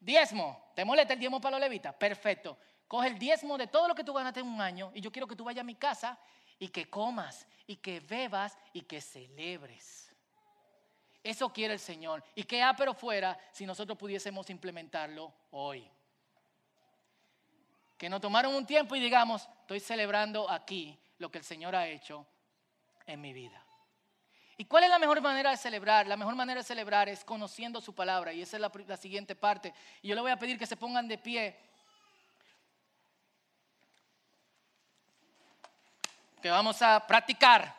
Diezmo. 0.00 0.72
¿Te 0.74 0.84
molesta 0.84 1.12
el 1.12 1.20
diezmo 1.20 1.40
para 1.40 1.58
los 1.58 1.60
levitas? 1.60 1.94
Perfecto. 1.94 2.56
Coge 2.88 3.08
el 3.08 3.18
diezmo 3.18 3.58
de 3.58 3.66
todo 3.66 3.86
lo 3.86 3.94
que 3.94 4.02
tú 4.02 4.14
ganaste 4.14 4.40
en 4.40 4.46
un 4.46 4.60
año 4.60 4.90
y 4.94 5.00
yo 5.00 5.12
quiero 5.12 5.28
que 5.28 5.36
tú 5.36 5.44
vayas 5.44 5.60
a 5.60 5.64
mi 5.64 5.74
casa 5.74 6.18
y 6.58 6.68
que 6.68 6.88
comas 6.88 7.46
y 7.66 7.76
que 7.76 8.00
bebas 8.00 8.56
y 8.72 8.80
que 8.82 9.00
celebres. 9.00 10.10
Eso 11.22 11.52
quiere 11.52 11.74
el 11.74 11.80
Señor. 11.80 12.24
Y 12.34 12.44
que 12.44 12.64
pero 12.78 12.94
fuera 12.94 13.38
si 13.52 13.66
nosotros 13.66 13.98
pudiésemos 13.98 14.48
implementarlo 14.48 15.32
hoy. 15.50 15.86
Que 17.98 18.08
nos 18.08 18.22
tomaron 18.22 18.54
un 18.54 18.64
tiempo 18.64 18.96
y 18.96 19.00
digamos, 19.00 19.46
estoy 19.60 19.80
celebrando 19.80 20.50
aquí 20.50 20.98
lo 21.18 21.30
que 21.30 21.38
el 21.38 21.44
Señor 21.44 21.76
ha 21.76 21.86
hecho 21.86 22.26
en 23.06 23.20
mi 23.20 23.34
vida. 23.34 23.62
¿Y 24.60 24.66
cuál 24.66 24.84
es 24.84 24.90
la 24.90 24.98
mejor 24.98 25.22
manera 25.22 25.52
de 25.52 25.56
celebrar? 25.56 26.06
La 26.06 26.18
mejor 26.18 26.34
manera 26.36 26.60
de 26.60 26.66
celebrar 26.66 27.08
es 27.08 27.24
conociendo 27.24 27.80
su 27.80 27.94
palabra. 27.94 28.30
Y 28.34 28.42
esa 28.42 28.58
es 28.58 28.60
la, 28.60 28.96
siguiente 28.98 29.34
parte. 29.34 29.72
Y 30.02 30.08
yo 30.08 30.14
le 30.14 30.20
voy 30.20 30.30
a 30.30 30.38
pedir 30.38 30.58
que 30.58 30.66
se 30.66 30.76
pongan 30.76 31.08
de 31.08 31.16
pie. 31.16 31.58
Que 36.42 36.50
vamos 36.50 36.82
a 36.82 37.06
practicar. 37.06 37.74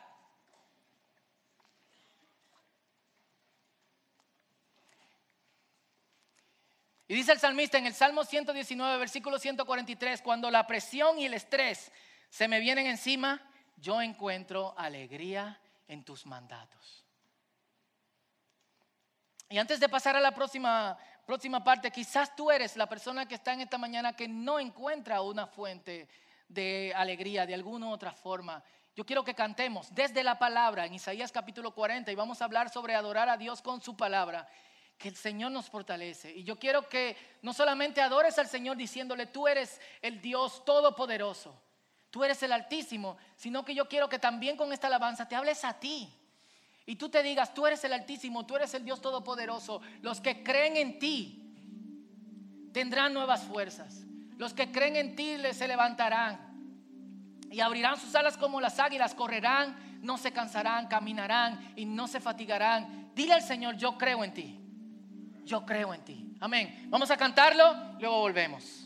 Y 7.06 7.14
dice 7.14 7.30
el 7.30 7.38
salmista 7.38 7.78
en 7.78 7.86
el 7.86 7.94
Salmo 7.94 8.24
119, 8.24 8.98
versículo 8.98 9.38
143, 9.38 10.20
cuando 10.20 10.50
la 10.50 10.66
presión 10.66 11.16
y 11.20 11.26
el 11.26 11.34
estrés 11.34 11.92
se 12.28 12.48
me 12.48 12.58
vienen 12.58 12.88
encima, 12.88 13.40
yo 13.76 14.02
encuentro 14.02 14.74
alegría 14.76 15.61
en 15.88 16.04
tus 16.04 16.26
mandatos. 16.26 17.04
Y 19.48 19.58
antes 19.58 19.80
de 19.80 19.88
pasar 19.88 20.16
a 20.16 20.20
la 20.20 20.34
próxima, 20.34 20.96
próxima 21.26 21.62
parte, 21.62 21.90
quizás 21.90 22.34
tú 22.34 22.50
eres 22.50 22.76
la 22.76 22.88
persona 22.88 23.26
que 23.26 23.34
está 23.34 23.52
en 23.52 23.60
esta 23.60 23.76
mañana 23.76 24.14
que 24.14 24.26
no 24.26 24.58
encuentra 24.58 25.20
una 25.20 25.46
fuente 25.46 26.08
de 26.48 26.92
alegría 26.96 27.46
de 27.46 27.54
alguna 27.54 27.88
u 27.88 27.90
otra 27.90 28.12
forma. 28.12 28.62
Yo 28.94 29.06
quiero 29.06 29.24
que 29.24 29.34
cantemos 29.34 29.94
desde 29.94 30.22
la 30.22 30.38
palabra 30.38 30.84
en 30.84 30.94
Isaías 30.94 31.32
capítulo 31.32 31.72
40 31.72 32.12
y 32.12 32.14
vamos 32.14 32.42
a 32.42 32.44
hablar 32.44 32.68
sobre 32.68 32.94
adorar 32.94 33.28
a 33.28 33.36
Dios 33.36 33.62
con 33.62 33.80
su 33.80 33.96
palabra, 33.96 34.46
que 34.98 35.08
el 35.08 35.16
Señor 35.16 35.50
nos 35.52 35.70
fortalece. 35.70 36.30
Y 36.30 36.44
yo 36.44 36.58
quiero 36.58 36.88
que 36.88 37.16
no 37.40 37.54
solamente 37.54 38.02
adores 38.02 38.38
al 38.38 38.48
Señor 38.48 38.76
diciéndole, 38.76 39.26
tú 39.26 39.48
eres 39.48 39.80
el 40.02 40.20
Dios 40.20 40.64
todopoderoso, 40.64 41.58
tú 42.12 42.22
eres 42.22 42.42
el 42.42 42.52
Altísimo, 42.52 43.16
sino 43.36 43.64
que 43.64 43.74
yo 43.74 43.88
quiero 43.88 44.08
que 44.08 44.18
también 44.18 44.56
con 44.56 44.70
esta 44.72 44.86
alabanza 44.86 45.26
te 45.26 45.34
hables 45.34 45.64
a 45.64 45.80
ti. 45.80 46.08
Y 46.84 46.96
tú 46.96 47.08
te 47.08 47.22
digas, 47.22 47.54
tú 47.54 47.66
eres 47.66 47.82
el 47.84 47.92
Altísimo, 47.94 48.44
tú 48.44 48.54
eres 48.54 48.74
el 48.74 48.84
Dios 48.84 49.00
Todopoderoso. 49.00 49.80
Los 50.02 50.20
que 50.20 50.44
creen 50.44 50.76
en 50.76 50.98
ti 50.98 52.70
tendrán 52.72 53.14
nuevas 53.14 53.44
fuerzas. 53.44 54.04
Los 54.36 54.52
que 54.52 54.70
creen 54.70 54.96
en 54.96 55.16
ti 55.16 55.38
se 55.52 55.66
levantarán 55.66 56.52
y 57.50 57.60
abrirán 57.60 57.98
sus 57.98 58.14
alas 58.14 58.36
como 58.36 58.60
las 58.60 58.78
águilas, 58.78 59.14
correrán, 59.14 60.00
no 60.02 60.18
se 60.18 60.32
cansarán, 60.32 60.88
caminarán 60.88 61.72
y 61.76 61.86
no 61.86 62.08
se 62.08 62.20
fatigarán. 62.20 63.10
Dile 63.14 63.32
al 63.32 63.42
Señor, 63.42 63.76
yo 63.78 63.96
creo 63.96 64.22
en 64.22 64.34
ti. 64.34 64.60
Yo 65.46 65.64
creo 65.64 65.94
en 65.94 66.04
ti. 66.04 66.36
Amén. 66.40 66.88
Vamos 66.90 67.10
a 67.10 67.16
cantarlo, 67.16 67.74
luego 67.98 68.18
volvemos. 68.20 68.81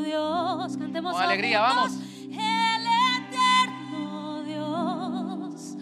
Dios. 0.00 0.76
Cantemos 0.76 1.12
con 1.14 1.22
alegría, 1.22 1.60
vamos. 1.60 1.92
El 2.30 2.86
eterno 3.26 4.42
Dios. 4.44 5.76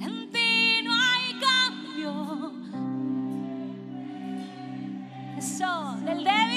En 0.00 0.30
ti 0.30 0.82
no 0.84 0.92
hay 0.92 1.34
cambio. 1.40 2.52
Eso, 5.36 5.96
del 6.04 6.24
débil 6.24 6.47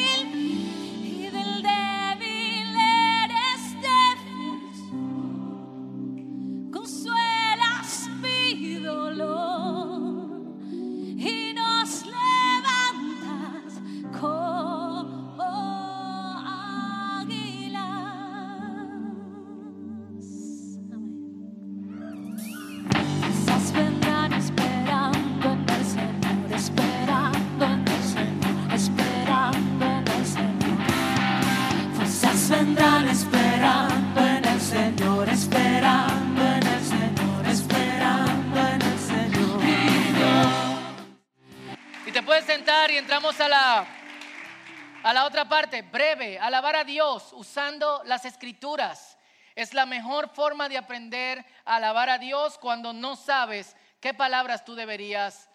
a 45.03 45.13
la, 45.13 45.25
otra 45.25 45.47
parte, 45.47 45.81
breve, 45.81 46.37
alabar 46.37 46.75
a 46.75 46.83
Dios 46.83 47.29
usando 47.33 48.01
las 48.05 48.25
escrituras. 48.25 49.17
Es 49.55 49.73
la 49.73 49.85
mejor 49.85 50.29
forma 50.29 50.69
de 50.69 50.77
aprender 50.77 51.45
a 51.65 51.75
alabar 51.75 52.09
a 52.09 52.17
Dios 52.17 52.57
cuando 52.57 52.93
no 52.93 53.15
sabes 53.15 53.75
qué 53.99 54.13
palabras 54.13 54.65
tú 54.65 54.75
deberías 54.75 55.49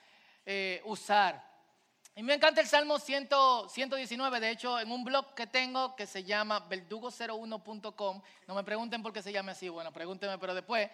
eh, 0.45 0.81
usar. 0.85 1.45
Y 2.15 2.23
me 2.23 2.35
encanta 2.35 2.63
el 2.63 2.67
Salmo 2.67 2.99
100 2.99 3.29
119, 3.69 4.41
de 4.41 4.51
hecho, 4.51 4.81
en 4.81 4.91
un 4.91 5.05
blog 5.05 5.35
que 5.35 5.47
tengo 5.47 5.95
que 5.95 6.07
se 6.07 6.25
llama 6.25 6.67
verdugo01.com, 6.67 8.23
no 8.47 8.55
me 8.55 8.65
pregunten 8.65 9.03
por 9.03 9.13
qué 9.13 9.21
se 9.21 9.33
llama 9.33 9.53
así, 9.53 9.69
bueno, 9.69 9.93
pregúntenme, 9.93 10.39
pero 10.39 10.55
después 10.55 10.91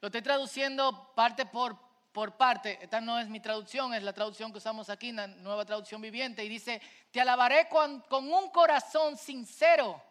lo 0.00 0.08
estoy 0.08 0.22
traduciendo 0.22 1.12
parte 1.14 1.46
por, 1.46 1.76
por 2.12 2.36
parte. 2.36 2.78
Esta 2.82 3.00
no 3.00 3.18
es 3.18 3.28
mi 3.28 3.40
traducción, 3.40 3.94
es 3.94 4.02
la 4.02 4.12
traducción 4.12 4.52
que 4.52 4.58
usamos 4.58 4.90
aquí, 4.90 5.12
la 5.12 5.26
nueva 5.26 5.64
traducción 5.64 6.00
viviente. 6.00 6.44
Y 6.44 6.48
dice, 6.48 6.80
te 7.10 7.20
alabaré 7.20 7.68
con, 7.68 8.00
con 8.02 8.32
un 8.32 8.50
corazón 8.50 9.16
sincero 9.16 10.02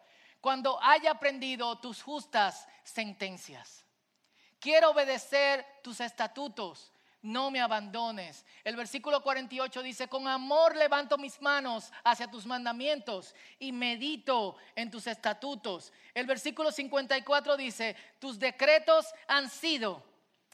cuando 0.41 0.81
haya 0.81 1.12
aprendido 1.12 1.77
tus 1.79 2.01
justas 2.01 2.67
sentencias. 2.83 3.83
Quiero 4.60 4.91
obedecer 4.91 5.65
tus 5.83 5.99
estatutos, 5.99 6.91
no 7.21 7.51
me 7.51 7.60
abandones. 7.60 8.45
El 8.63 8.75
versículo 8.75 9.21
48 9.21 9.83
dice, 9.83 10.07
con 10.07 10.27
amor 10.27 10.75
levanto 10.75 11.17
mis 11.17 11.41
manos 11.41 11.91
hacia 12.03 12.29
tus 12.29 12.45
mandamientos 12.45 13.36
y 13.60 13.71
medito 13.71 14.55
en 14.75 14.89
tus 14.89 15.07
estatutos. 15.07 15.91
El 16.13 16.25
versículo 16.25 16.71
54 16.71 17.57
dice, 17.57 17.95
tus 18.19 18.39
decretos 18.39 19.05
han 19.27 19.49
sido 19.49 20.03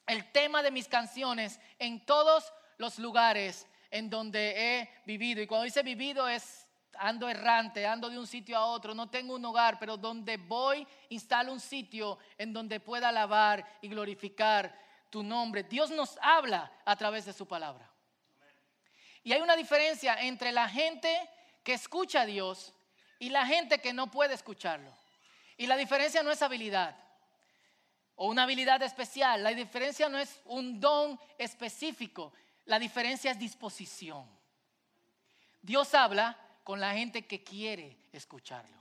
el 0.07 0.31
tema 0.31 0.61
de 0.61 0.71
mis 0.71 0.87
canciones 0.87 1.59
en 1.79 2.05
todos 2.05 2.51
los 2.77 2.99
lugares 2.99 3.67
en 3.89 4.09
donde 4.09 4.79
he 4.79 4.89
vivido. 5.05 5.41
Y 5.41 5.47
cuando 5.47 5.65
dice 5.65 5.83
vivido 5.83 6.27
es 6.27 6.67
ando 6.95 7.27
errante, 7.29 7.87
ando 7.87 8.09
de 8.09 8.19
un 8.19 8.27
sitio 8.27 8.57
a 8.57 8.65
otro, 8.65 8.93
no 8.93 9.09
tengo 9.09 9.35
un 9.35 9.45
hogar, 9.45 9.79
pero 9.79 9.97
donde 9.97 10.37
voy 10.37 10.85
instalo 11.09 11.51
un 11.51 11.59
sitio 11.59 12.17
en 12.37 12.53
donde 12.53 12.79
pueda 12.79 13.09
alabar 13.09 13.65
y 13.81 13.87
glorificar 13.87 14.77
tu 15.09 15.23
nombre. 15.23 15.63
Dios 15.63 15.89
nos 15.91 16.17
habla 16.21 16.71
a 16.85 16.95
través 16.95 17.25
de 17.25 17.33
su 17.33 17.47
palabra. 17.47 17.89
Y 19.23 19.31
hay 19.31 19.41
una 19.41 19.55
diferencia 19.55 20.15
entre 20.21 20.51
la 20.51 20.67
gente 20.67 21.29
que 21.63 21.73
escucha 21.73 22.21
a 22.21 22.25
Dios 22.25 22.73
y 23.19 23.29
la 23.29 23.45
gente 23.45 23.79
que 23.79 23.93
no 23.93 24.11
puede 24.11 24.33
escucharlo. 24.33 24.91
Y 25.55 25.67
la 25.67 25.77
diferencia 25.77 26.23
no 26.23 26.31
es 26.31 26.41
habilidad 26.41 26.97
o 28.15 28.27
una 28.27 28.43
habilidad 28.43 28.81
especial. 28.81 29.43
La 29.43 29.51
diferencia 29.51 30.09
no 30.09 30.17
es 30.17 30.41
un 30.45 30.79
don 30.79 31.19
específico. 31.37 32.33
La 32.65 32.79
diferencia 32.79 33.31
es 33.31 33.39
disposición. 33.39 34.29
Dios 35.61 35.93
habla 35.93 36.37
con 36.63 36.79
la 36.79 36.93
gente 36.93 37.25
que 37.25 37.43
quiere 37.43 37.97
escucharlo. 38.11 38.77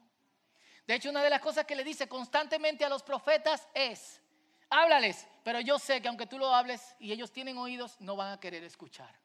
De 0.86 0.94
hecho, 0.94 1.10
una 1.10 1.22
de 1.22 1.30
las 1.30 1.40
cosas 1.40 1.64
que 1.64 1.76
le 1.76 1.84
dice 1.84 2.08
constantemente 2.08 2.84
a 2.84 2.88
los 2.88 3.02
profetas 3.02 3.68
es, 3.72 4.20
háblales, 4.68 5.26
pero 5.44 5.60
yo 5.60 5.78
sé 5.78 6.02
que 6.02 6.08
aunque 6.08 6.26
tú 6.26 6.38
lo 6.38 6.54
hables 6.54 6.94
y 6.98 7.12
ellos 7.12 7.30
tienen 7.30 7.56
oídos, 7.58 8.00
no 8.00 8.16
van 8.16 8.32
a 8.32 8.40
querer 8.40 8.64
escuchar. 8.64 9.22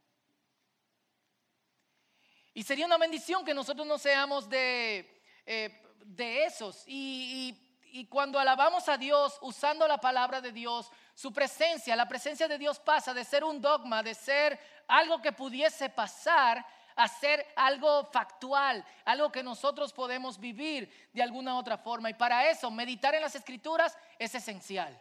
Y 2.53 2.63
sería 2.63 2.85
una 2.85 2.97
bendición 2.97 3.45
que 3.45 3.53
nosotros 3.53 3.85
no 3.85 3.97
seamos 3.97 4.49
de, 4.49 5.21
eh, 5.45 5.71
esos. 6.17 6.83
Y, 6.87 7.55
y 7.91 8.05
cuando 8.05 8.39
alabamos 8.39 8.87
a 8.89 8.97
Dios 8.97 9.37
usando 9.41 9.87
la 9.87 9.99
palabra 9.99 10.41
de 10.41 10.51
Dios, 10.51 10.91
su 11.13 11.33
presencia, 11.33 11.95
la 11.95 12.07
presencia 12.07 12.47
de 12.47 12.57
Dios 12.57 12.79
pasa 12.79 13.13
de 13.13 13.23
ser 13.23 13.43
un 13.43 13.61
dogma, 13.61 14.03
de 14.03 14.13
ser 14.13 14.59
algo 14.87 15.21
que 15.21 15.31
pudiese 15.31 15.89
pasar, 15.89 16.65
a 16.95 17.07
ser 17.07 17.45
algo 17.55 18.05
factual, 18.05 18.83
algo 19.05 19.31
que 19.31 19.43
nosotros 19.43 19.93
podemos 19.93 20.39
vivir 20.39 21.09
de 21.13 21.21
alguna 21.21 21.57
otra 21.57 21.77
forma. 21.77 22.09
Y 22.09 22.15
para 22.15 22.49
eso, 22.49 22.71
meditar 22.71 23.13
en 23.15 23.21
las 23.21 23.35
escrituras 23.35 23.97
es 24.17 24.33
esencial. 24.33 24.99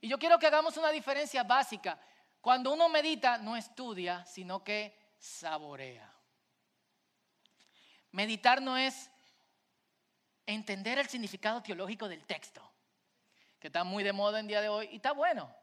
Y 0.00 0.08
yo 0.08 0.18
quiero 0.18 0.38
que 0.38 0.46
hagamos 0.46 0.76
una 0.76 0.90
diferencia 0.90 1.42
básica. 1.42 1.98
Cuando 2.40 2.72
uno 2.72 2.88
medita, 2.88 3.38
no 3.38 3.56
estudia, 3.56 4.24
sino 4.24 4.62
que 4.62 4.96
saborea. 5.18 6.08
Meditar 8.12 8.62
no 8.62 8.76
es 8.76 9.10
entender 10.48 10.98
el 10.98 11.08
significado 11.08 11.62
teológico 11.62 12.08
del 12.08 12.24
texto, 12.24 12.62
que 13.60 13.66
está 13.66 13.84
muy 13.84 14.02
de 14.02 14.14
moda 14.14 14.40
en 14.40 14.46
día 14.46 14.62
de 14.62 14.70
hoy 14.70 14.88
y 14.90 14.96
está 14.96 15.12
bueno. 15.12 15.54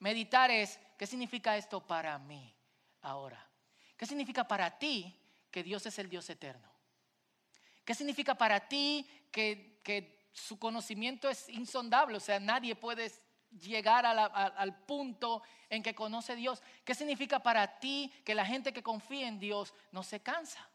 Meditar 0.00 0.50
es, 0.50 0.78
¿qué 0.98 1.06
significa 1.06 1.56
esto 1.56 1.80
para 1.80 2.18
mí 2.18 2.54
ahora? 3.00 3.44
¿Qué 3.96 4.04
significa 4.04 4.46
para 4.46 4.78
ti 4.78 5.18
que 5.50 5.62
Dios 5.62 5.86
es 5.86 5.98
el 5.98 6.10
Dios 6.10 6.28
eterno? 6.28 6.70
¿Qué 7.84 7.94
significa 7.94 8.34
para 8.34 8.68
ti 8.68 9.08
que, 9.32 9.80
que 9.82 10.28
su 10.30 10.58
conocimiento 10.58 11.30
es 11.30 11.48
insondable? 11.48 12.18
O 12.18 12.20
sea, 12.20 12.38
nadie 12.38 12.76
puede 12.76 13.10
llegar 13.50 14.04
al 14.04 14.84
punto 14.84 15.42
en 15.70 15.82
que 15.82 15.94
conoce 15.94 16.32
a 16.32 16.36
Dios. 16.36 16.62
¿Qué 16.84 16.94
significa 16.94 17.38
para 17.38 17.78
ti 17.80 18.12
que 18.26 18.34
la 18.34 18.44
gente 18.44 18.74
que 18.74 18.82
confía 18.82 19.26
en 19.26 19.40
Dios 19.40 19.72
no 19.90 20.02
se 20.02 20.20
cansa? 20.20 20.68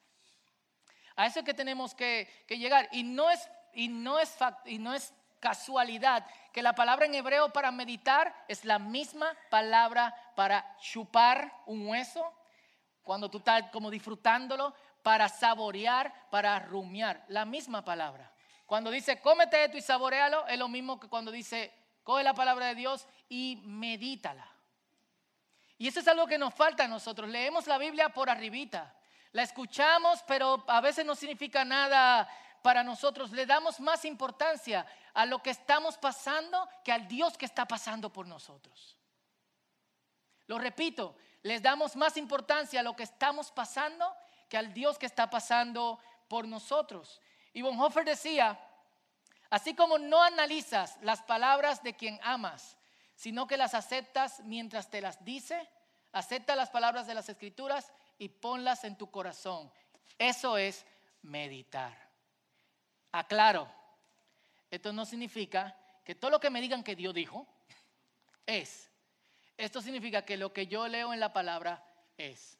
A 1.15 1.28
eso 1.28 1.39
es 1.39 1.45
que 1.45 1.54
tenemos 1.54 1.93
que, 1.93 2.28
llegar. 2.49 2.89
Y 2.91 3.04
no, 3.04 3.30
es, 3.30 3.49
y, 3.73 3.88
no 3.88 4.19
es 4.19 4.36
y 4.65 4.80
no 4.80 4.93
es 4.93 5.13
casualidad 5.39 6.26
que 6.54 6.62
la 6.63 6.73
palabra 6.73 7.06
en 7.06 7.15
hebreo 7.15 7.52
para 7.52 7.71
meditar 7.71 8.34
es 8.47 8.63
la 8.63 8.80
misma 8.80 9.36
palabra 9.49 10.15
para 10.36 10.78
chupar 10.78 11.52
un 11.65 11.88
hueso, 11.88 12.34
cuando 13.04 13.30
tú 13.30 13.39
estás 13.39 13.69
como 13.71 13.91
disfrutándolo, 13.91 14.73
para 15.02 15.28
saborear, 15.28 16.30
para 16.30 16.58
rumiar, 16.60 17.26
la 17.28 17.43
misma 17.43 17.84
palabra. 17.84 18.32
Cuando 18.65 18.89
dice 18.89 19.19
cómete 19.19 19.65
esto 19.65 19.78
y 19.78 19.82
saborealo, 19.82 20.47
es 20.47 20.58
lo 20.58 20.69
mismo 20.69 20.99
que 20.99 21.10
cuando 21.10 21.32
dice 21.32 21.73
coge 22.04 22.23
la 22.23 22.34
palabra 22.34 22.67
de 22.67 22.76
Dios 22.76 23.06
y 23.28 23.62
medítala. 23.65 24.47
Y 25.78 25.88
eso 25.89 25.99
es 25.99 26.08
algo 26.08 26.28
que 26.28 26.38
nos 26.38 26.54
falta 26.54 26.86
a 26.86 26.88
nosotros. 26.88 27.30
Leemos 27.30 27.67
la 27.67 27.78
Biblia 27.78 28.10
por 28.10 28.30
arribita. 28.30 28.95
La 29.34 29.43
escuchamos, 29.43 30.24
pero 30.28 30.63
a 30.67 30.80
veces 30.80 31.06
no 31.06 31.15
significa 31.15 31.65
nada 31.65 32.30
para 32.62 32.84
nosotros. 32.84 33.32
Le 33.32 33.46
damos 33.46 33.80
más 33.80 34.06
importancia 34.06 34.86
a 35.13 35.26
lo 35.26 35.41
que 35.41 35.50
estamos 35.50 35.98
pasando 35.98 36.69
que 36.84 36.91
al 36.91 37.08
Dios 37.08 37.36
que 37.38 37.46
está 37.46 37.67
pasando 37.67 38.13
por 38.13 38.28
nosotros. 38.28 38.98
Lo 40.48 40.60
repito, 40.60 41.15
les 41.41 41.62
damos 41.62 41.96
más 41.96 42.15
importancia 42.17 42.80
a 42.80 42.84
lo 42.84 42.96
que 42.96 43.04
estamos 43.04 43.52
pasando 43.52 44.15
que 44.50 44.58
al 44.58 44.72
Dios 44.72 45.00
que 45.00 45.08
está 45.08 45.30
pasando 45.30 46.00
por 46.28 46.48
nosotros. 46.48 47.19
Y 47.54 47.63
Bonhoeffer 47.63 48.06
decía, 48.06 48.60
así 49.50 49.76
como 49.76 49.98
no 49.98 50.22
analizas 50.22 50.98
las 51.02 51.24
palabras 51.24 51.82
de 51.82 51.96
quien 51.96 52.19
amas, 52.22 52.78
sino 53.15 53.48
que 53.48 53.58
las 53.58 53.74
aceptas 53.74 54.41
mientras 54.41 54.91
te 54.91 55.02
las 55.02 55.26
dice, 55.26 55.67
acepta 56.12 56.56
las 56.56 56.69
palabras 56.69 57.08
de 57.08 57.15
las 57.15 57.30
escrituras 57.30 57.91
y 58.17 58.30
ponlas 58.30 58.84
en 58.84 58.97
tu 58.97 59.10
corazón. 59.10 59.71
Eso 60.17 60.58
es 60.58 60.86
meditar. 61.21 61.97
Aclaro, 63.12 63.69
esto 64.69 64.91
no 64.91 65.06
significa 65.06 65.78
que 66.04 66.15
todo 66.15 66.32
lo 66.32 66.39
que 66.39 66.49
me 66.49 66.62
digan 66.62 66.84
que 66.84 66.95
Dios 66.95 67.13
dijo 67.13 67.47
es. 68.45 68.89
Esto 69.58 69.82
significa 69.82 70.26
que 70.26 70.38
lo 70.38 70.52
que 70.52 70.67
yo 70.67 70.88
leo 70.88 71.13
en 71.13 71.19
la 71.19 71.32
palabra 71.32 71.86
es. 72.17 72.58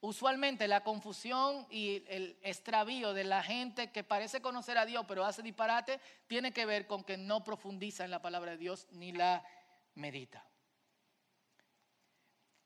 Usualmente 0.00 0.68
la 0.68 0.84
confusión 0.84 1.66
y 1.70 2.04
el 2.06 2.38
extravío 2.42 3.12
de 3.12 3.24
la 3.24 3.42
gente 3.42 3.90
que 3.90 4.04
parece 4.04 4.40
conocer 4.40 4.78
a 4.78 4.86
Dios 4.86 5.04
pero 5.08 5.24
hace 5.24 5.42
disparate 5.42 6.00
tiene 6.28 6.52
que 6.52 6.66
ver 6.66 6.86
con 6.86 7.02
que 7.02 7.16
no 7.16 7.42
profundiza 7.42 8.04
en 8.04 8.12
la 8.12 8.22
palabra 8.22 8.52
de 8.52 8.58
Dios 8.58 8.86
ni 8.92 9.10
la 9.10 9.44
medita. 9.94 10.45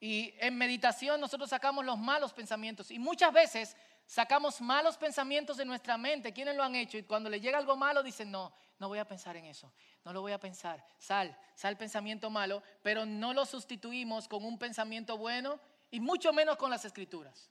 Y 0.00 0.34
en 0.38 0.56
meditación 0.56 1.20
nosotros 1.20 1.50
sacamos 1.50 1.84
los 1.84 1.98
malos 1.98 2.32
pensamientos 2.32 2.90
y 2.90 2.98
muchas 2.98 3.32
veces 3.32 3.76
sacamos 4.06 4.60
malos 4.62 4.96
pensamientos 4.96 5.58
de 5.58 5.66
nuestra 5.66 5.98
mente. 5.98 6.32
¿Quiénes 6.32 6.56
lo 6.56 6.62
han 6.62 6.74
hecho? 6.74 6.96
Y 6.96 7.02
cuando 7.02 7.28
le 7.28 7.38
llega 7.38 7.58
algo 7.58 7.76
malo 7.76 8.02
dicen, 8.02 8.30
no, 8.30 8.50
no 8.78 8.88
voy 8.88 8.98
a 8.98 9.04
pensar 9.04 9.36
en 9.36 9.44
eso, 9.44 9.70
no 10.04 10.14
lo 10.14 10.22
voy 10.22 10.32
a 10.32 10.40
pensar. 10.40 10.82
Sal, 10.98 11.36
sal 11.54 11.76
pensamiento 11.76 12.30
malo, 12.30 12.62
pero 12.82 13.04
no 13.04 13.34
lo 13.34 13.44
sustituimos 13.44 14.26
con 14.26 14.42
un 14.42 14.58
pensamiento 14.58 15.18
bueno 15.18 15.60
y 15.90 16.00
mucho 16.00 16.32
menos 16.32 16.56
con 16.56 16.70
las 16.70 16.86
escrituras. 16.86 17.50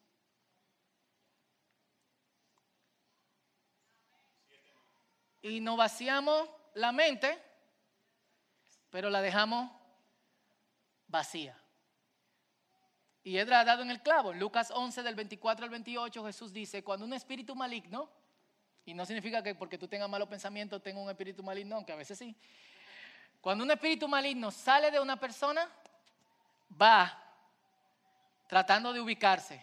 Y 5.41 5.59
nos 5.59 5.77
vaciamos 5.77 6.49
la 6.73 6.91
mente, 6.91 7.39
pero 8.89 9.09
la 9.11 9.21
dejamos 9.21 9.71
vacía. 11.07 11.58
Y 13.23 13.37
ha 13.37 13.45
dado 13.45 13.81
en 13.81 13.91
el 13.91 14.01
clavo. 14.01 14.33
Lucas 14.33 14.71
11 14.73 15.03
del 15.03 15.15
24 15.15 15.65
al 15.65 15.69
28 15.69 16.25
Jesús 16.25 16.53
dice, 16.53 16.83
cuando 16.83 17.05
un 17.05 17.13
espíritu 17.13 17.55
maligno, 17.55 18.09
y 18.85 18.93
no 18.93 19.05
significa 19.05 19.43
que 19.43 19.55
porque 19.55 19.77
tú 19.77 19.87
tengas 19.87 20.09
malos 20.09 20.27
pensamientos 20.27 20.81
tenga 20.81 20.99
un 20.99 21.09
espíritu 21.09 21.43
maligno, 21.43 21.75
aunque 21.75 21.91
a 21.91 21.95
veces 21.95 22.17
sí. 22.17 22.35
Cuando 23.41 23.63
un 23.63 23.71
espíritu 23.71 24.07
maligno 24.07 24.51
sale 24.51 24.89
de 24.89 24.99
una 24.99 25.19
persona, 25.19 25.69
va 26.81 27.23
tratando 28.47 28.91
de 28.91 28.99
ubicarse. 28.99 29.61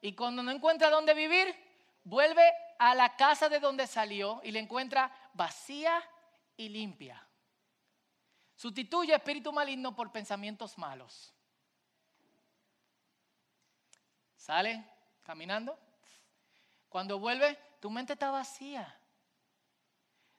Y 0.00 0.14
cuando 0.14 0.42
no 0.42 0.50
encuentra 0.50 0.90
dónde 0.90 1.14
vivir, 1.14 1.54
vuelve 2.04 2.42
a 2.78 2.94
la 2.94 3.16
casa 3.16 3.48
de 3.48 3.60
donde 3.60 3.86
salió 3.86 4.40
y 4.42 4.50
le 4.50 4.60
encuentra 4.60 5.12
vacía 5.34 6.02
y 6.56 6.68
limpia. 6.68 7.24
Sustituye 8.56 9.14
espíritu 9.14 9.52
maligno 9.52 9.94
por 9.94 10.10
pensamientos 10.10 10.76
malos. 10.76 11.32
Sale 14.38 14.82
caminando. 15.24 15.76
Cuando 16.88 17.18
vuelve, 17.18 17.58
tu 17.80 17.90
mente 17.90 18.14
está 18.14 18.30
vacía. 18.30 18.98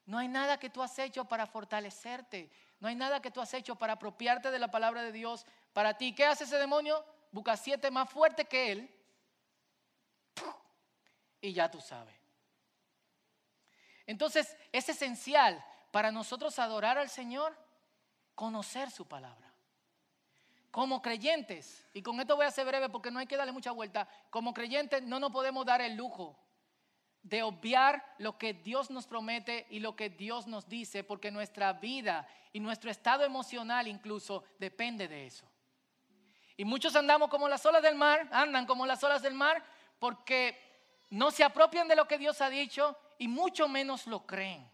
No 0.05 0.17
hay 0.17 0.27
nada 0.27 0.57
que 0.57 0.69
tú 0.69 0.81
has 0.81 0.97
hecho 0.97 1.25
para 1.25 1.45
fortalecerte. 1.45 2.49
No 2.79 2.87
hay 2.87 2.95
nada 2.95 3.21
que 3.21 3.29
tú 3.29 3.41
has 3.41 3.53
hecho 3.53 3.75
para 3.75 3.93
apropiarte 3.93 4.49
de 4.49 4.57
la 4.57 4.71
palabra 4.71 5.03
de 5.03 5.11
Dios 5.11 5.45
para 5.73 5.95
ti. 5.97 6.15
¿Qué 6.15 6.25
hace 6.25 6.45
ese 6.45 6.57
demonio? 6.57 7.05
Busca 7.31 7.55
siete 7.55 7.91
más 7.91 8.09
fuerte 8.09 8.45
que 8.45 8.71
él. 8.71 8.95
Y 11.41 11.53
ya 11.53 11.69
tú 11.69 11.79
sabes. 11.79 12.15
Entonces 14.07 14.57
es 14.71 14.89
esencial 14.89 15.63
para 15.91 16.11
nosotros 16.11 16.57
adorar 16.57 16.97
al 16.97 17.09
Señor 17.09 17.55
conocer 18.33 18.89
su 18.89 19.05
palabra 19.05 19.48
como 20.71 21.01
creyentes, 21.01 21.87
y 21.93 22.01
con 22.01 22.19
esto 22.19 22.35
voy 22.35 22.45
a 22.45 22.51
ser 22.51 22.65
breve 22.65 22.89
porque 22.89 23.11
no 23.11 23.19
hay 23.19 23.25
que 23.25 23.37
darle 23.37 23.51
mucha 23.51 23.71
vuelta, 23.71 24.07
como 24.29 24.53
creyentes 24.53 25.01
no 25.03 25.19
nos 25.19 25.31
podemos 25.31 25.65
dar 25.65 25.81
el 25.81 25.95
lujo 25.95 26.39
de 27.21 27.43
obviar 27.43 28.15
lo 28.17 28.37
que 28.37 28.53
Dios 28.53 28.89
nos 28.89 29.07
promete 29.07 29.67
y 29.69 29.79
lo 29.79 29.95
que 29.95 30.09
Dios 30.09 30.47
nos 30.47 30.67
dice, 30.69 31.03
porque 31.03 31.31
nuestra 31.31 31.73
vida 31.73 32.27
y 32.53 32.59
nuestro 32.59 32.89
estado 32.89 33.23
emocional 33.23 33.87
incluso 33.87 34.43
depende 34.57 35.07
de 35.07 35.25
eso. 35.25 35.47
Y 36.55 36.65
muchos 36.65 36.95
andamos 36.95 37.29
como 37.29 37.47
las 37.47 37.65
olas 37.65 37.81
del 37.81 37.95
mar, 37.95 38.27
andan 38.31 38.65
como 38.65 38.85
las 38.85 39.03
olas 39.03 39.21
del 39.21 39.33
mar 39.33 39.63
porque 39.97 40.57
no 41.09 41.31
se 41.31 41.43
apropian 41.43 41.87
de 41.87 41.95
lo 41.95 42.07
que 42.07 42.17
Dios 42.17 42.41
ha 42.41 42.49
dicho 42.49 42.97
y 43.17 43.27
mucho 43.27 43.67
menos 43.67 44.07
lo 44.07 44.25
creen. 44.25 44.69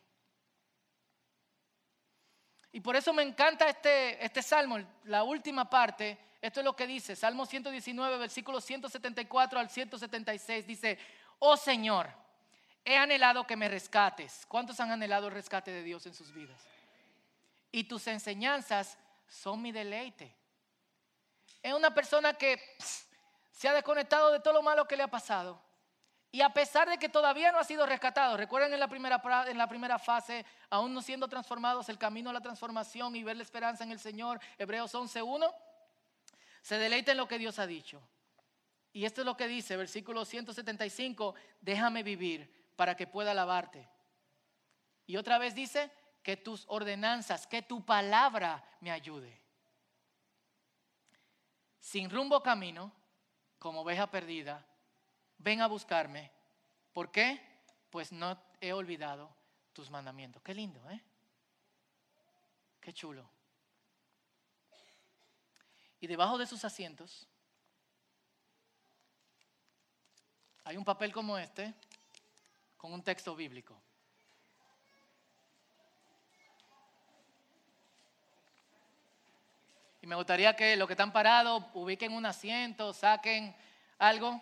Y 2.76 2.82
por 2.82 2.98
eso 2.98 3.14
me 3.14 3.24
encanta 3.24 3.70
este, 3.70 4.22
este 4.22 4.42
salmo, 4.42 4.78
la 5.06 5.24
última 5.24 5.70
parte. 5.70 6.18
Esto 6.42 6.60
es 6.60 6.66
lo 6.66 6.76
que 6.76 6.86
dice, 6.86 7.16
Salmo 7.16 7.46
119, 7.46 8.18
versículos 8.18 8.66
174 8.66 9.58
al 9.58 9.70
176. 9.70 10.68
Dice, 10.68 11.00
oh 11.40 11.56
Señor, 11.56 12.10
he 12.84 12.98
anhelado 12.98 13.48
que 13.48 13.56
me 13.56 13.70
rescates. 13.70 14.46
¿Cuántos 14.50 14.78
han 14.82 14.92
anhelado 14.92 15.28
el 15.28 15.34
rescate 15.34 15.72
de 15.72 15.84
Dios 15.84 16.06
en 16.06 16.14
sus 16.14 16.34
vidas? 16.34 16.60
Y 17.72 17.86
tus 17.86 18.08
enseñanzas 18.08 18.98
son 19.26 19.62
mi 19.62 19.72
deleite. 19.72 20.36
Es 21.64 21.74
una 21.74 21.94
persona 21.94 22.34
que 22.34 22.62
se 23.52 23.70
ha 23.70 23.74
desconectado 23.74 24.34
de 24.34 24.42
todo 24.42 24.54
lo 24.54 24.62
malo 24.62 24.86
que 24.86 24.98
le 24.98 25.04
ha 25.04 25.08
pasado 25.08 25.65
y 26.36 26.42
a 26.42 26.50
pesar 26.50 26.90
de 26.90 26.98
que 26.98 27.08
todavía 27.08 27.54
no 27.54 27.60
ha 27.60 27.64
sido 27.64 27.86
rescatado, 27.86 28.36
recuerden 28.36 28.74
en 28.74 28.80
la 28.82 28.90
primera, 28.90 29.22
en 29.48 29.58
la 29.58 29.70
primera 29.70 29.98
fase, 29.98 30.46
aún 30.70 30.94
no 30.94 31.02
siendo 31.02 31.30
transformados, 31.30 31.88
el 31.88 31.98
camino 31.98 32.30
a 32.30 32.34
la 32.34 32.42
transformación 32.42 33.16
y 33.16 33.24
ver 33.24 33.38
la 33.38 33.44
esperanza 33.44 33.86
en 33.86 33.94
el 33.94 34.00
Señor, 34.00 34.42
Hebreos 34.58 34.94
11.1, 34.94 35.50
se 36.62 36.78
deleita 36.78 37.14
en 37.14 37.20
lo 37.20 37.30
que 37.30 37.40
Dios 37.40 37.58
ha 37.58 37.66
dicho. 37.66 38.02
Y 38.92 39.06
esto 39.06 39.22
es 39.22 39.26
lo 39.26 39.38
que 39.38 39.48
dice, 39.48 39.78
versículo 39.78 40.26
175, 40.26 41.36
déjame 41.62 42.04
vivir 42.04 42.54
para 42.76 42.98
que 42.98 43.08
pueda 43.08 43.32
alabarte. 43.32 43.88
Y 45.08 45.16
otra 45.16 45.38
vez 45.38 45.56
dice, 45.56 45.90
que 46.22 46.36
tus 46.36 46.66
ordenanzas, 46.68 47.48
que 47.48 47.62
tu 47.62 47.86
palabra 47.86 48.62
me 48.82 48.92
ayude. 48.92 49.40
Sin 51.80 52.10
rumbo 52.10 52.44
camino, 52.44 52.92
como 53.58 53.84
oveja 53.84 54.12
perdida, 54.12 54.68
ven 55.38 55.62
a 55.62 55.68
buscarme. 55.68 56.32
¿Por 56.94 57.12
qué? 57.12 57.42
Pues 57.90 58.12
no 58.12 58.40
he 58.62 58.74
olvidado 58.74 59.34
tus 59.74 59.90
mandamientos. 59.90 60.42
Qué 60.42 60.54
lindo, 60.54 60.90
¿eh? 60.90 61.02
Qué 62.82 62.94
chulo. 62.94 63.30
Y 66.00 66.08
debajo 66.08 66.38
de 66.38 66.46
sus 66.46 66.64
asientos 66.64 67.28
hay 70.64 70.78
un 70.78 70.86
papel 70.86 71.12
como 71.12 71.38
este 71.38 71.74
con 72.78 72.94
un 72.94 73.04
texto 73.04 73.36
bíblico. 73.36 73.80
Y 80.02 80.08
me 80.08 80.16
gustaría 80.16 80.56
que 80.56 80.76
los 80.76 80.86
que 80.86 80.94
están 80.94 81.12
parados 81.12 81.64
ubiquen 81.74 82.14
un 82.14 82.28
asiento, 82.28 82.94
saquen 82.94 83.56
algo. 83.98 84.40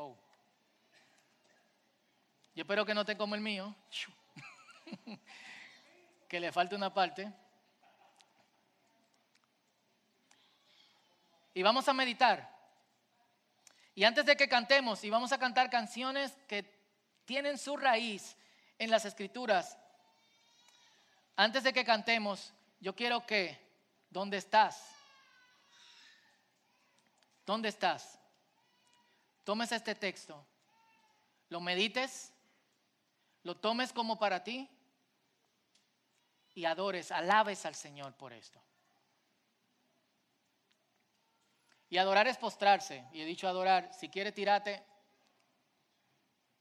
Oh. 0.00 0.16
Yo 2.54 2.62
espero 2.62 2.86
que 2.86 2.94
no 2.94 3.04
te 3.04 3.16
como 3.16 3.34
el 3.34 3.40
mío. 3.40 3.74
que 6.28 6.38
le 6.38 6.52
falte 6.52 6.76
una 6.76 6.94
parte. 6.94 7.32
Y 11.52 11.62
vamos 11.64 11.88
a 11.88 11.92
meditar. 11.92 12.48
Y 13.96 14.04
antes 14.04 14.24
de 14.24 14.36
que 14.36 14.48
cantemos, 14.48 15.02
y 15.02 15.10
vamos 15.10 15.32
a 15.32 15.38
cantar 15.38 15.68
canciones 15.68 16.32
que 16.46 16.62
tienen 17.24 17.58
su 17.58 17.76
raíz 17.76 18.36
en 18.78 18.92
las 18.92 19.04
escrituras, 19.04 19.76
antes 21.34 21.64
de 21.64 21.72
que 21.72 21.84
cantemos, 21.84 22.54
yo 22.78 22.94
quiero 22.94 23.26
que, 23.26 23.60
¿dónde 24.10 24.36
estás? 24.36 24.80
¿Dónde 27.44 27.70
estás? 27.70 28.17
Tomes 29.48 29.72
este 29.72 29.94
texto, 29.94 30.46
lo 31.48 31.62
medites, 31.62 32.34
lo 33.44 33.56
tomes 33.56 33.94
como 33.94 34.18
para 34.18 34.44
ti 34.44 34.68
y 36.52 36.66
adores, 36.66 37.10
alabes 37.10 37.64
al 37.64 37.74
Señor 37.74 38.12
por 38.12 38.34
esto. 38.34 38.62
Y 41.88 41.96
adorar 41.96 42.28
es 42.28 42.36
postrarse. 42.36 43.06
Y 43.10 43.22
he 43.22 43.24
dicho 43.24 43.48
adorar, 43.48 43.90
si 43.94 44.10
quiere 44.10 44.32
tirarte, 44.32 44.84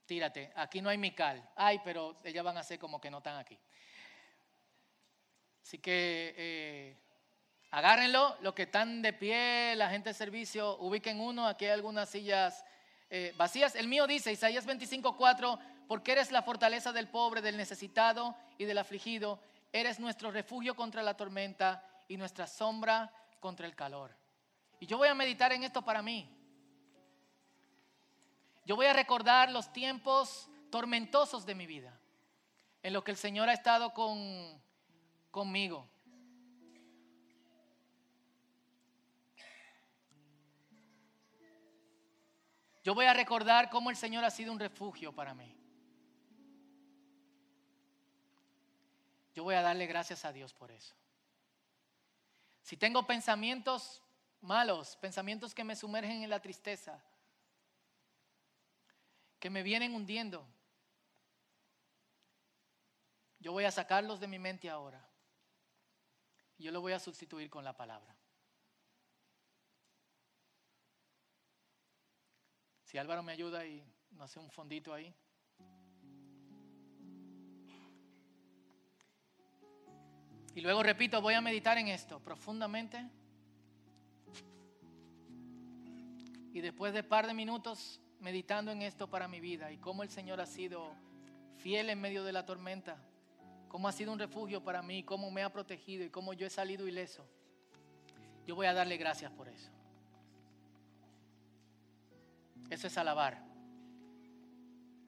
tírate. 0.06 0.54
Aquí 0.56 0.82
no 0.82 0.88
hay 0.88 0.98
mical. 0.98 1.46
Ay, 1.58 1.82
pero 1.84 2.22
ellas 2.24 2.46
van 2.46 2.56
a 2.56 2.64
ser 2.64 2.80
como 2.80 3.02
que 3.02 3.12
no 3.12 3.18
están 3.18 3.36
aquí. 3.36 3.60
Así 5.62 5.80
que 5.80 6.34
eh, 6.38 6.98
agárrenlo, 7.72 8.38
los 8.40 8.54
que 8.54 8.64
están 8.64 9.02
de 9.02 9.12
pie, 9.12 9.76
la 9.76 9.90
gente 9.90 10.12
de 10.12 10.14
servicio, 10.14 10.78
ubiquen 10.78 11.20
uno. 11.20 11.48
Aquí 11.48 11.66
hay 11.66 11.72
algunas 11.72 12.10
sillas 12.10 12.64
eh, 13.10 13.34
vacías. 13.38 13.76
El 13.76 13.88
mío 13.88 14.08
dice, 14.08 14.32
Isaías 14.32 14.66
25:4, 14.66 15.60
porque 15.88 16.12
eres 16.12 16.32
la 16.32 16.42
fortaleza 16.42 16.92
del 16.92 17.08
pobre, 17.08 17.42
del 17.42 17.58
necesitado 17.58 18.36
y 18.58 18.66
del 18.66 18.78
afligido. 18.78 19.40
Eres 19.72 20.00
nuestro 20.00 20.32
refugio 20.32 20.76
contra 20.76 21.04
la 21.04 21.16
tormenta 21.16 21.84
y 22.08 22.18
nuestra 22.18 22.48
sombra 22.48 23.12
contra 23.40 23.66
el 23.66 23.76
calor. 23.76 24.16
Y 24.80 24.86
yo 24.86 24.98
voy 24.98 25.08
a 25.08 25.16
meditar 25.16 25.52
en 25.54 25.64
esto 25.64 25.82
para 25.82 26.02
mí. 26.02 26.30
Yo 28.66 28.76
voy 28.76 28.86
a 28.86 28.94
recordar 28.94 29.52
los 29.52 29.72
tiempos 29.72 30.50
tormentosos 30.70 31.46
de 31.46 31.56
mi 31.56 31.66
vida, 31.66 31.98
en 32.84 32.94
los 32.94 33.04
que 33.04 33.12
el 33.12 33.18
Señor 33.18 33.48
ha 33.48 33.54
estado 33.54 33.94
con, 33.94 34.62
conmigo. 35.32 35.88
Yo 42.88 42.96
voy 42.96 43.04
a 43.04 43.14
recordar 43.14 43.70
cómo 43.70 43.90
el 43.90 43.98
Señor 43.98 44.24
ha 44.24 44.32
sido 44.32 44.50
un 44.50 44.60
refugio 44.60 45.12
para 45.12 45.34
mí. 45.34 45.54
Yo 49.36 49.44
voy 49.44 49.56
a 49.56 49.62
darle 49.62 49.88
gracias 49.88 50.24
a 50.24 50.32
Dios 50.32 50.54
por 50.54 50.72
eso. 50.72 50.96
Si 52.62 52.78
tengo 52.78 53.06
pensamientos 53.06 54.02
malos, 54.40 54.96
pensamientos 55.02 55.54
que 55.54 55.66
me 55.66 55.76
sumergen 55.76 56.24
en 56.24 56.30
la 56.30 56.42
tristeza, 56.42 57.04
que 59.38 59.50
me 59.50 59.64
vienen 59.64 59.94
hundiendo. 59.94 60.48
Yo 63.42 63.52
voy 63.52 63.66
a 63.66 63.72
sacarlos 63.72 64.22
de 64.22 64.28
mi 64.28 64.40
mente 64.40 64.70
ahora. 64.70 65.06
Yo 66.58 66.72
lo 66.72 66.80
voy 66.80 66.94
a 66.94 67.00
sustituir 67.00 67.50
con 67.50 67.66
la 67.66 67.76
palabra. 67.76 68.17
Si 72.88 72.98
Álvaro 72.98 73.22
me 73.22 73.34
ayuda 73.34 73.66
y 73.66 73.84
no 74.12 74.24
hace 74.24 74.40
un 74.40 74.50
fondito 74.50 74.94
ahí. 74.94 75.14
Y 80.56 80.62
luego 80.62 80.82
repito, 80.84 81.22
voy 81.22 81.34
a 81.34 81.42
meditar 81.42 81.78
en 81.78 81.90
esto 81.90 82.22
profundamente. 82.22 83.06
Y 86.54 86.62
después 86.62 86.94
de 86.94 87.04
par 87.04 87.28
de 87.28 87.34
minutos 87.34 88.00
meditando 88.22 88.72
en 88.72 88.82
esto 88.82 89.10
para 89.10 89.28
mi 89.28 89.42
vida 89.42 89.70
y 89.70 89.78
cómo 89.80 90.02
el 90.02 90.10
Señor 90.10 90.40
ha 90.40 90.46
sido 90.46 90.96
fiel 91.58 91.90
en 91.90 92.00
medio 92.00 92.24
de 92.24 92.32
la 92.32 92.46
tormenta, 92.46 92.96
cómo 93.68 93.90
ha 93.90 93.92
sido 93.92 94.14
un 94.14 94.20
refugio 94.20 94.64
para 94.64 94.82
mí, 94.82 95.04
cómo 95.04 95.30
me 95.30 95.44
ha 95.44 95.52
protegido 95.52 96.06
y 96.06 96.10
cómo 96.10 96.32
yo 96.32 96.48
he 96.48 96.50
salido 96.50 96.88
ileso, 96.88 97.28
yo 98.46 98.56
voy 98.56 98.68
a 98.68 98.74
darle 98.74 98.96
gracias 98.96 99.30
por 99.34 99.50
eso. 99.50 99.77
Eso 102.70 102.88
es 102.88 102.98
alabar. 102.98 103.44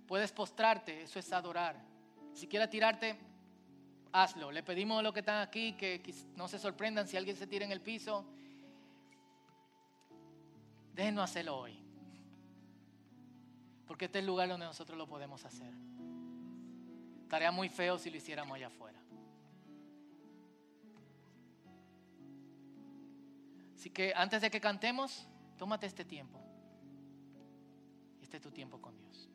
Puedes 0.07 0.31
postrarte, 0.31 1.03
eso 1.03 1.19
es 1.19 1.31
adorar. 1.33 1.75
Si 2.33 2.47
quieres 2.47 2.69
tirarte, 2.69 3.17
hazlo. 4.11 4.51
Le 4.51 4.63
pedimos 4.63 4.99
a 4.99 5.03
los 5.03 5.13
que 5.13 5.19
están 5.19 5.41
aquí 5.41 5.73
que 5.73 6.01
no 6.35 6.47
se 6.47 6.57
sorprendan 6.57 7.07
si 7.07 7.17
alguien 7.17 7.35
se 7.35 7.47
tira 7.47 7.65
en 7.65 7.71
el 7.71 7.81
piso 7.81 8.25
Déjenos 10.99 11.29
hacerlo 11.29 11.57
hoy. 11.57 11.79
Porque 13.87 14.03
este 14.03 14.19
es 14.19 14.23
el 14.23 14.27
lugar 14.27 14.49
donde 14.49 14.65
nosotros 14.65 14.97
lo 14.97 15.07
podemos 15.07 15.45
hacer. 15.45 15.73
Estaría 17.21 17.51
muy 17.51 17.69
feo 17.69 17.97
si 17.97 18.09
lo 18.09 18.17
hiciéramos 18.17 18.53
allá 18.53 18.67
afuera. 18.67 18.99
Así 23.77 23.89
que 23.91 24.11
antes 24.13 24.41
de 24.41 24.51
que 24.51 24.59
cantemos, 24.59 25.25
tómate 25.57 25.87
este 25.87 26.03
tiempo. 26.03 26.37
Este 28.29 28.37
es 28.37 28.43
tu 28.43 28.51
tiempo 28.51 28.79
con 28.79 28.95
Dios. 28.95 29.27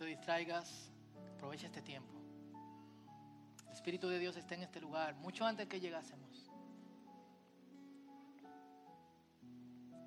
Te 0.00 0.06
distraigas, 0.06 0.90
aprovecha 1.34 1.66
este 1.66 1.82
tiempo. 1.82 2.14
El 3.66 3.72
Espíritu 3.72 4.08
de 4.08 4.18
Dios 4.18 4.34
está 4.34 4.54
en 4.54 4.62
este 4.62 4.80
lugar, 4.80 5.14
mucho 5.16 5.44
antes 5.44 5.68
que 5.68 5.78
llegásemos. 5.78 6.50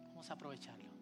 Vamos 0.10 0.28
a 0.32 0.34
aprovecharlo. 0.34 0.93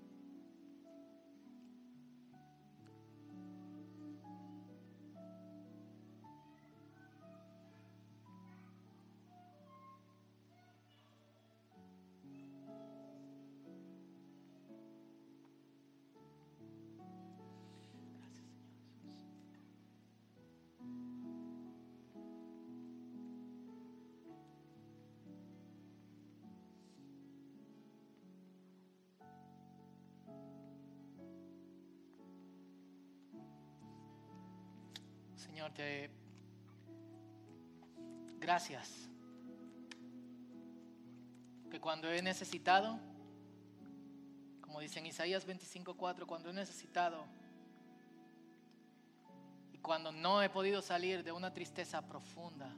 Señor, 35.62 35.74
te 35.76 36.10
gracias. 38.40 39.08
Que 41.70 41.80
cuando 41.80 42.12
he 42.12 42.20
necesitado, 42.24 43.00
como 44.60 44.80
dice 44.80 44.98
en 44.98 45.06
Isaías 45.06 45.46
25:4, 45.46 46.26
cuando 46.26 46.50
he 46.50 46.54
necesitado 46.54 47.28
y 49.72 49.78
cuando 49.78 50.12
no 50.12 50.42
he 50.42 50.50
podido 50.50 50.82
salir 50.82 51.24
de 51.24 51.32
una 51.32 51.54
tristeza 51.54 52.08
profunda, 52.08 52.74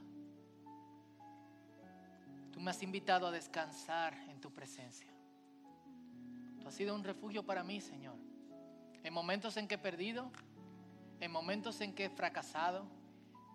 tú 2.52 2.60
me 2.60 2.70
has 2.70 2.82
invitado 2.82 3.26
a 3.26 3.30
descansar 3.30 4.12
en 4.28 4.42
tu 4.42 4.52
presencia. 4.52 5.10
Tú 6.60 6.68
has 6.68 6.74
sido 6.74 6.94
un 6.94 7.02
refugio 7.02 7.46
para 7.46 7.64
mí, 7.64 7.80
Señor. 7.80 8.18
En 9.02 9.14
momentos 9.14 9.56
en 9.56 9.66
que 9.66 9.76
he 9.76 9.78
perdido, 9.78 10.30
en 11.24 11.32
momentos 11.32 11.80
en 11.80 11.94
que 11.94 12.04
he 12.04 12.10
fracasado, 12.10 12.86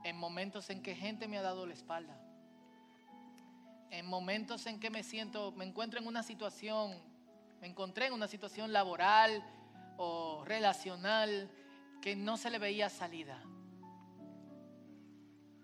en 0.03 0.17
momentos 0.17 0.71
en 0.71 0.81
que 0.81 0.95
gente 0.95 1.27
me 1.27 1.37
ha 1.37 1.43
dado 1.43 1.67
la 1.67 1.73
espalda, 1.73 2.19
en 3.91 4.07
momentos 4.07 4.65
en 4.65 4.79
que 4.79 4.89
me 4.89 5.03
siento, 5.03 5.51
me 5.51 5.65
encuentro 5.65 5.99
en 5.99 6.07
una 6.07 6.23
situación, 6.23 6.97
me 7.61 7.67
encontré 7.67 8.07
en 8.07 8.13
una 8.13 8.27
situación 8.27 8.73
laboral 8.73 9.43
o 9.97 10.43
relacional 10.45 11.51
que 12.01 12.15
no 12.15 12.37
se 12.37 12.49
le 12.49 12.57
veía 12.57 12.89
salida. 12.89 13.39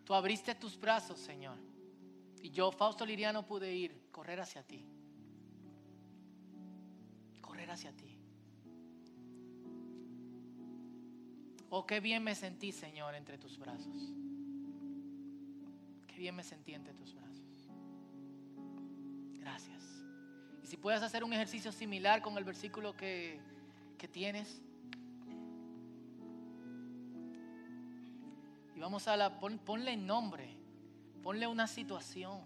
Tú 0.03 0.13
abriste 0.13 0.53
tus 0.53 0.79
brazos, 0.79 1.19
Señor. 1.19 1.57
Y 2.43 2.51
yo, 2.51 2.71
Fausto 2.71 3.03
Liriano, 3.03 3.47
pude 3.47 3.73
ir, 3.73 4.11
correr 4.11 4.39
hacia 4.39 4.61
ti. 4.61 4.85
Correr 7.41 7.71
hacia 7.71 7.91
ti. 7.93 8.14
Oh, 11.77 11.85
qué 11.85 11.99
bien 11.99 12.23
me 12.23 12.35
sentí, 12.35 12.71
Señor, 12.71 13.15
entre 13.15 13.37
tus 13.37 13.57
brazos. 13.57 14.13
Qué 16.07 16.15
bien 16.17 16.33
me 16.33 16.41
sentí 16.41 16.73
entre 16.73 16.93
tus 16.93 17.13
brazos. 17.13 17.67
Gracias. 19.41 19.83
Y 20.63 20.67
si 20.67 20.77
puedes 20.77 21.01
hacer 21.01 21.25
un 21.25 21.33
ejercicio 21.33 21.73
similar 21.73 22.21
con 22.21 22.37
el 22.37 22.45
versículo 22.45 22.95
que, 22.95 23.41
que 23.97 24.07
tienes. 24.07 24.61
Y 28.73 28.79
vamos 28.79 29.09
a 29.09 29.17
la, 29.17 29.37
pon- 29.37 29.59
ponle 29.59 29.97
nombre, 29.97 30.55
ponle 31.21 31.45
una 31.45 31.67
situación. 31.67 32.39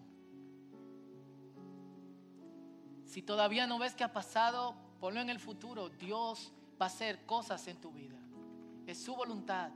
Si 3.06 3.22
todavía 3.22 3.68
no 3.68 3.78
ves 3.78 3.94
qué 3.94 4.04
ha 4.04 4.12
pasado, 4.12 4.74
ponlo 5.00 5.20
en 5.22 5.30
el 5.30 5.40
futuro. 5.40 5.90
Dios 5.90 6.52
va 6.82 6.88
a 6.88 6.90
hacer 6.90 7.28
cosas 7.28 7.68
en 7.68 7.78
tu 7.78 7.92
vida. 7.92 8.19
Es 8.90 9.04
su 9.04 9.16
voluntad. 9.16 9.72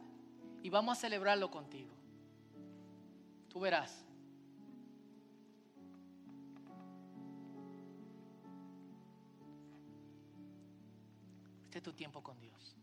Y 0.64 0.72
vamos 0.72 0.98
a 0.98 1.02
celebrarlo 1.02 1.52
contigo. 1.52 1.92
Tú 3.48 3.60
verás. 3.60 4.04
Este 11.66 11.78
es 11.78 11.84
tu 11.84 11.94
tiempo 11.94 12.24
con 12.24 12.40
Dios. 12.40 12.76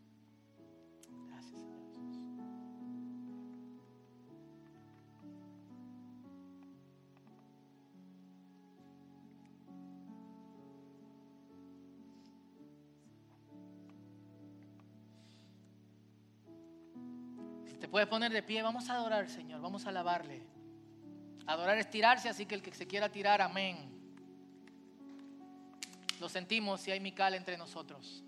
Gracias, 1.27 1.59
Señor 1.59 1.90
puedes 17.91 18.07
poner 18.07 18.31
de 18.31 18.41
pie, 18.41 18.63
vamos 18.63 18.89
a 18.89 18.93
adorar, 18.93 19.29
Señor. 19.29 19.61
Vamos 19.61 19.85
a 19.85 19.89
alabarle. 19.89 20.41
Adorar 21.45 21.77
es 21.77 21.89
tirarse, 21.89 22.29
así 22.29 22.45
que 22.45 22.55
el 22.55 22.61
que 22.61 22.73
se 22.73 22.87
quiera 22.87 23.09
tirar, 23.09 23.41
amén. 23.41 23.91
Lo 26.19 26.29
sentimos 26.29 26.79
si 26.79 26.91
hay 26.91 27.01
mical 27.01 27.33
entre 27.33 27.57
nosotros. 27.57 28.23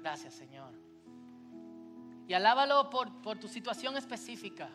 Gracias, 0.00 0.34
Señor. 0.34 0.72
Y 2.26 2.34
alábalo 2.34 2.90
por, 2.90 3.22
por 3.22 3.38
tu 3.38 3.46
situación 3.46 3.96
específica. 3.96 4.68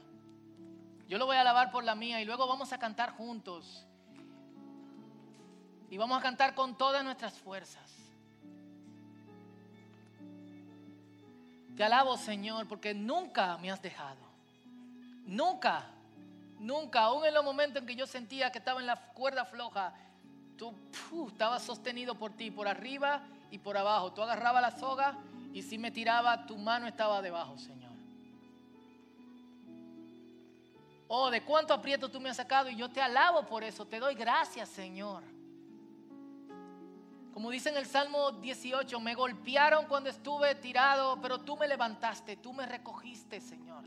Yo 1.09 1.18
lo 1.18 1.26
voy 1.26 1.36
a 1.36 1.41
alabar 1.41 1.72
por 1.72 1.84
la 1.84 1.95
mía 1.95 2.22
y 2.22 2.26
luego 2.26 2.47
vamos 2.47 2.72
a 2.72 2.80
cantar 2.80 3.11
juntos. 3.11 3.86
Y 5.89 5.97
vamos 5.97 6.20
a 6.20 6.22
cantar 6.22 6.55
con 6.55 6.78
todas 6.78 7.03
nuestras 7.03 7.38
fuerzas. 7.38 7.96
Te 11.78 11.84
alabo, 11.84 12.17
Señor, 12.17 12.67
porque 12.67 12.95
nunca 12.95 13.55
me 13.59 13.69
has 13.69 13.80
dejado. 13.80 14.17
Nunca, 15.25 15.86
nunca, 16.57 17.01
aún 17.01 17.23
en 17.23 17.36
los 17.36 17.43
momentos 17.43 17.82
en 17.82 17.88
que 17.88 17.95
yo 17.95 18.07
sentía 18.07 18.51
que 18.51 18.57
estaba 18.57 18.80
en 18.80 18.88
la 18.88 18.95
cuerda 19.13 19.45
floja, 19.45 19.93
tú 20.57 20.73
estabas 21.28 21.61
sostenido 21.61 22.15
por 22.15 22.34
ti, 22.34 22.49
por 22.49 22.67
arriba 22.67 23.21
y 23.51 23.59
por 23.59 23.78
abajo. 23.78 24.11
Tú 24.11 24.23
agarrabas 24.23 24.61
la 24.63 24.71
soga 24.71 25.19
y 25.53 25.61
si 25.61 25.78
me 25.78 25.91
tiraba, 25.91 26.47
tu 26.47 26.57
mano 26.57 26.88
estaba 26.88 27.21
debajo, 27.21 27.59
Señor. 27.59 27.91
Oh, 31.07 31.30
de 31.30 31.43
cuánto 31.43 31.75
aprieto 31.75 32.09
tú 32.09 32.19
me 32.19 32.30
has 32.30 32.38
sacado 32.38 32.69
y 32.69 32.75
yo 32.75 32.89
te 32.89 33.01
alabo 33.01 33.45
por 33.45 33.63
eso. 33.63 33.86
Te 33.86 33.99
doy 33.99 34.15
gracias, 34.15 34.67
Señor. 34.69 35.36
Como 37.38 37.51
dice 37.51 37.69
en 37.69 37.77
el 37.77 37.85
Salmo 37.85 38.31
18, 38.31 38.99
me 38.99 39.13
golpearon 39.13 39.85
cuando 39.85 40.09
estuve 40.09 40.55
tirado, 40.55 41.21
pero 41.21 41.41
tú 41.41 41.55
me 41.55 41.67
levantaste, 41.67 42.38
tú 42.38 42.51
me 42.51 42.65
recogiste, 42.65 43.39
Señor. 43.39 43.83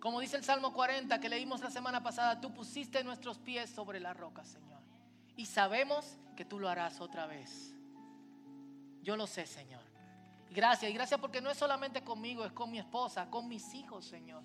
Como 0.00 0.18
dice 0.18 0.38
el 0.38 0.44
Salmo 0.44 0.72
40 0.72 1.20
que 1.20 1.28
leímos 1.28 1.60
la 1.60 1.70
semana 1.70 2.02
pasada, 2.02 2.40
tú 2.40 2.54
pusiste 2.54 3.04
nuestros 3.04 3.36
pies 3.36 3.68
sobre 3.68 4.00
la 4.00 4.14
roca, 4.14 4.46
Señor. 4.46 4.80
Y 5.36 5.44
sabemos 5.44 6.16
que 6.34 6.46
tú 6.46 6.58
lo 6.58 6.70
harás 6.70 7.02
otra 7.02 7.26
vez. 7.26 7.74
Yo 9.02 9.14
lo 9.14 9.26
sé, 9.26 9.44
Señor. 9.44 9.82
Gracias, 10.48 10.90
y 10.90 10.94
gracias 10.94 11.20
porque 11.20 11.42
no 11.42 11.50
es 11.50 11.58
solamente 11.58 12.02
conmigo, 12.02 12.46
es 12.46 12.52
con 12.52 12.70
mi 12.70 12.78
esposa, 12.78 13.28
con 13.28 13.46
mis 13.46 13.74
hijos, 13.74 14.06
Señor. 14.06 14.42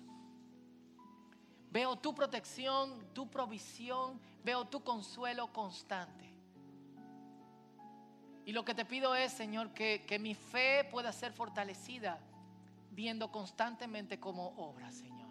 Veo 1.70 1.96
tu 1.96 2.14
protección, 2.14 3.14
tu 3.14 3.30
provisión, 3.30 4.20
veo 4.44 4.66
tu 4.66 4.84
consuelo 4.84 5.50
constante. 5.54 6.25
Y 8.46 8.52
lo 8.52 8.64
que 8.64 8.74
te 8.74 8.84
pido 8.84 9.16
es, 9.16 9.32
Señor, 9.32 9.74
que, 9.74 10.04
que 10.06 10.20
mi 10.20 10.36
fe 10.36 10.84
pueda 10.84 11.12
ser 11.12 11.32
fortalecida 11.32 12.20
viendo 12.92 13.32
constantemente 13.32 14.20
cómo 14.20 14.54
obra, 14.56 14.88
Señor. 14.92 15.28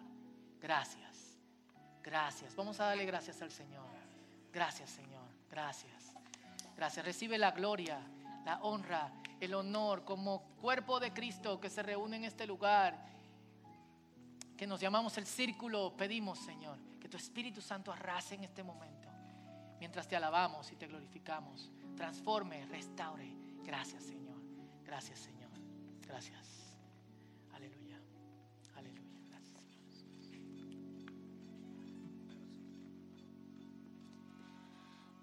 Gracias, 0.60 1.38
gracias. 2.02 2.54
Vamos 2.54 2.78
a 2.78 2.84
darle 2.84 3.06
gracias 3.06 3.40
al 3.40 3.50
Señor. 3.50 3.86
Gracias, 4.52 4.90
Señor. 4.90 5.24
Gracias. 5.50 6.12
Gracias. 6.76 7.06
Recibe 7.06 7.38
la 7.38 7.52
gloria, 7.52 7.98
la 8.44 8.60
honra, 8.60 9.10
el 9.40 9.54
honor 9.54 10.04
como 10.04 10.42
cuerpo 10.60 11.00
de 11.00 11.14
Cristo 11.14 11.58
que 11.58 11.70
se 11.70 11.82
reúne 11.82 12.18
en 12.18 12.24
este 12.24 12.46
lugar, 12.46 13.02
que 14.58 14.66
nos 14.66 14.78
llamamos 14.78 15.16
el 15.16 15.26
círculo. 15.26 15.96
Pedimos, 15.96 16.38
Señor, 16.40 16.78
que 17.00 17.08
tu 17.08 17.16
Espíritu 17.16 17.62
Santo 17.62 17.90
arrase 17.90 18.34
en 18.34 18.44
este 18.44 18.62
momento, 18.62 19.08
mientras 19.78 20.06
te 20.06 20.16
alabamos 20.16 20.70
y 20.70 20.76
te 20.76 20.86
glorificamos. 20.86 21.70
Transforme, 21.96 22.66
restaure. 22.66 23.32
Gracias, 23.64 24.04
Señor. 24.04 24.36
Gracias, 24.84 25.18
Señor. 25.18 25.50
Gracias. 26.06 26.76
Aleluya. 27.54 27.98
Aleluya. 28.76 29.02
Gracias, 29.30 29.50
Señor. 29.54 30.66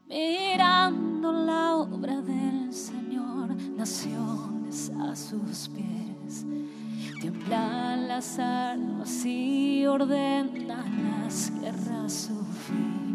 Mirando 0.08 1.32
la 1.32 1.76
obra 1.76 2.22
del 2.22 2.74
Señor, 2.74 3.56
naciones 3.56 4.92
a 5.00 5.16
sus 5.16 5.70
pies. 5.70 6.46
Tiemblan 7.22 8.08
las 8.08 8.40
armas 8.40 9.24
y 9.26 9.86
ordenan 9.86 10.68
las 10.68 11.52
guerras 11.62 12.14
su 12.14 12.44
fin. 12.44 13.13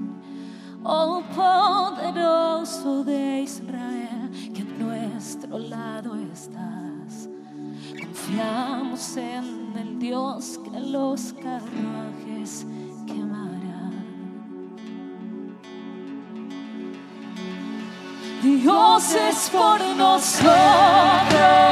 Oh 0.85 1.23
poderoso 1.35 3.05
de 3.05 3.41
Israel, 3.43 4.31
que 4.55 4.63
a 4.63 4.85
nuestro 4.85 5.59
lado 5.59 6.15
estás. 6.33 7.29
Confiamos 8.01 9.17
en 9.17 9.73
el 9.77 9.99
Dios 9.99 10.61
que 10.65 10.81
los 10.81 11.33
carruajes 11.35 12.65
quemará. 13.07 13.91
Dios 18.43 19.15
es 19.15 19.51
por 19.51 19.81
nosotros. 19.97 21.68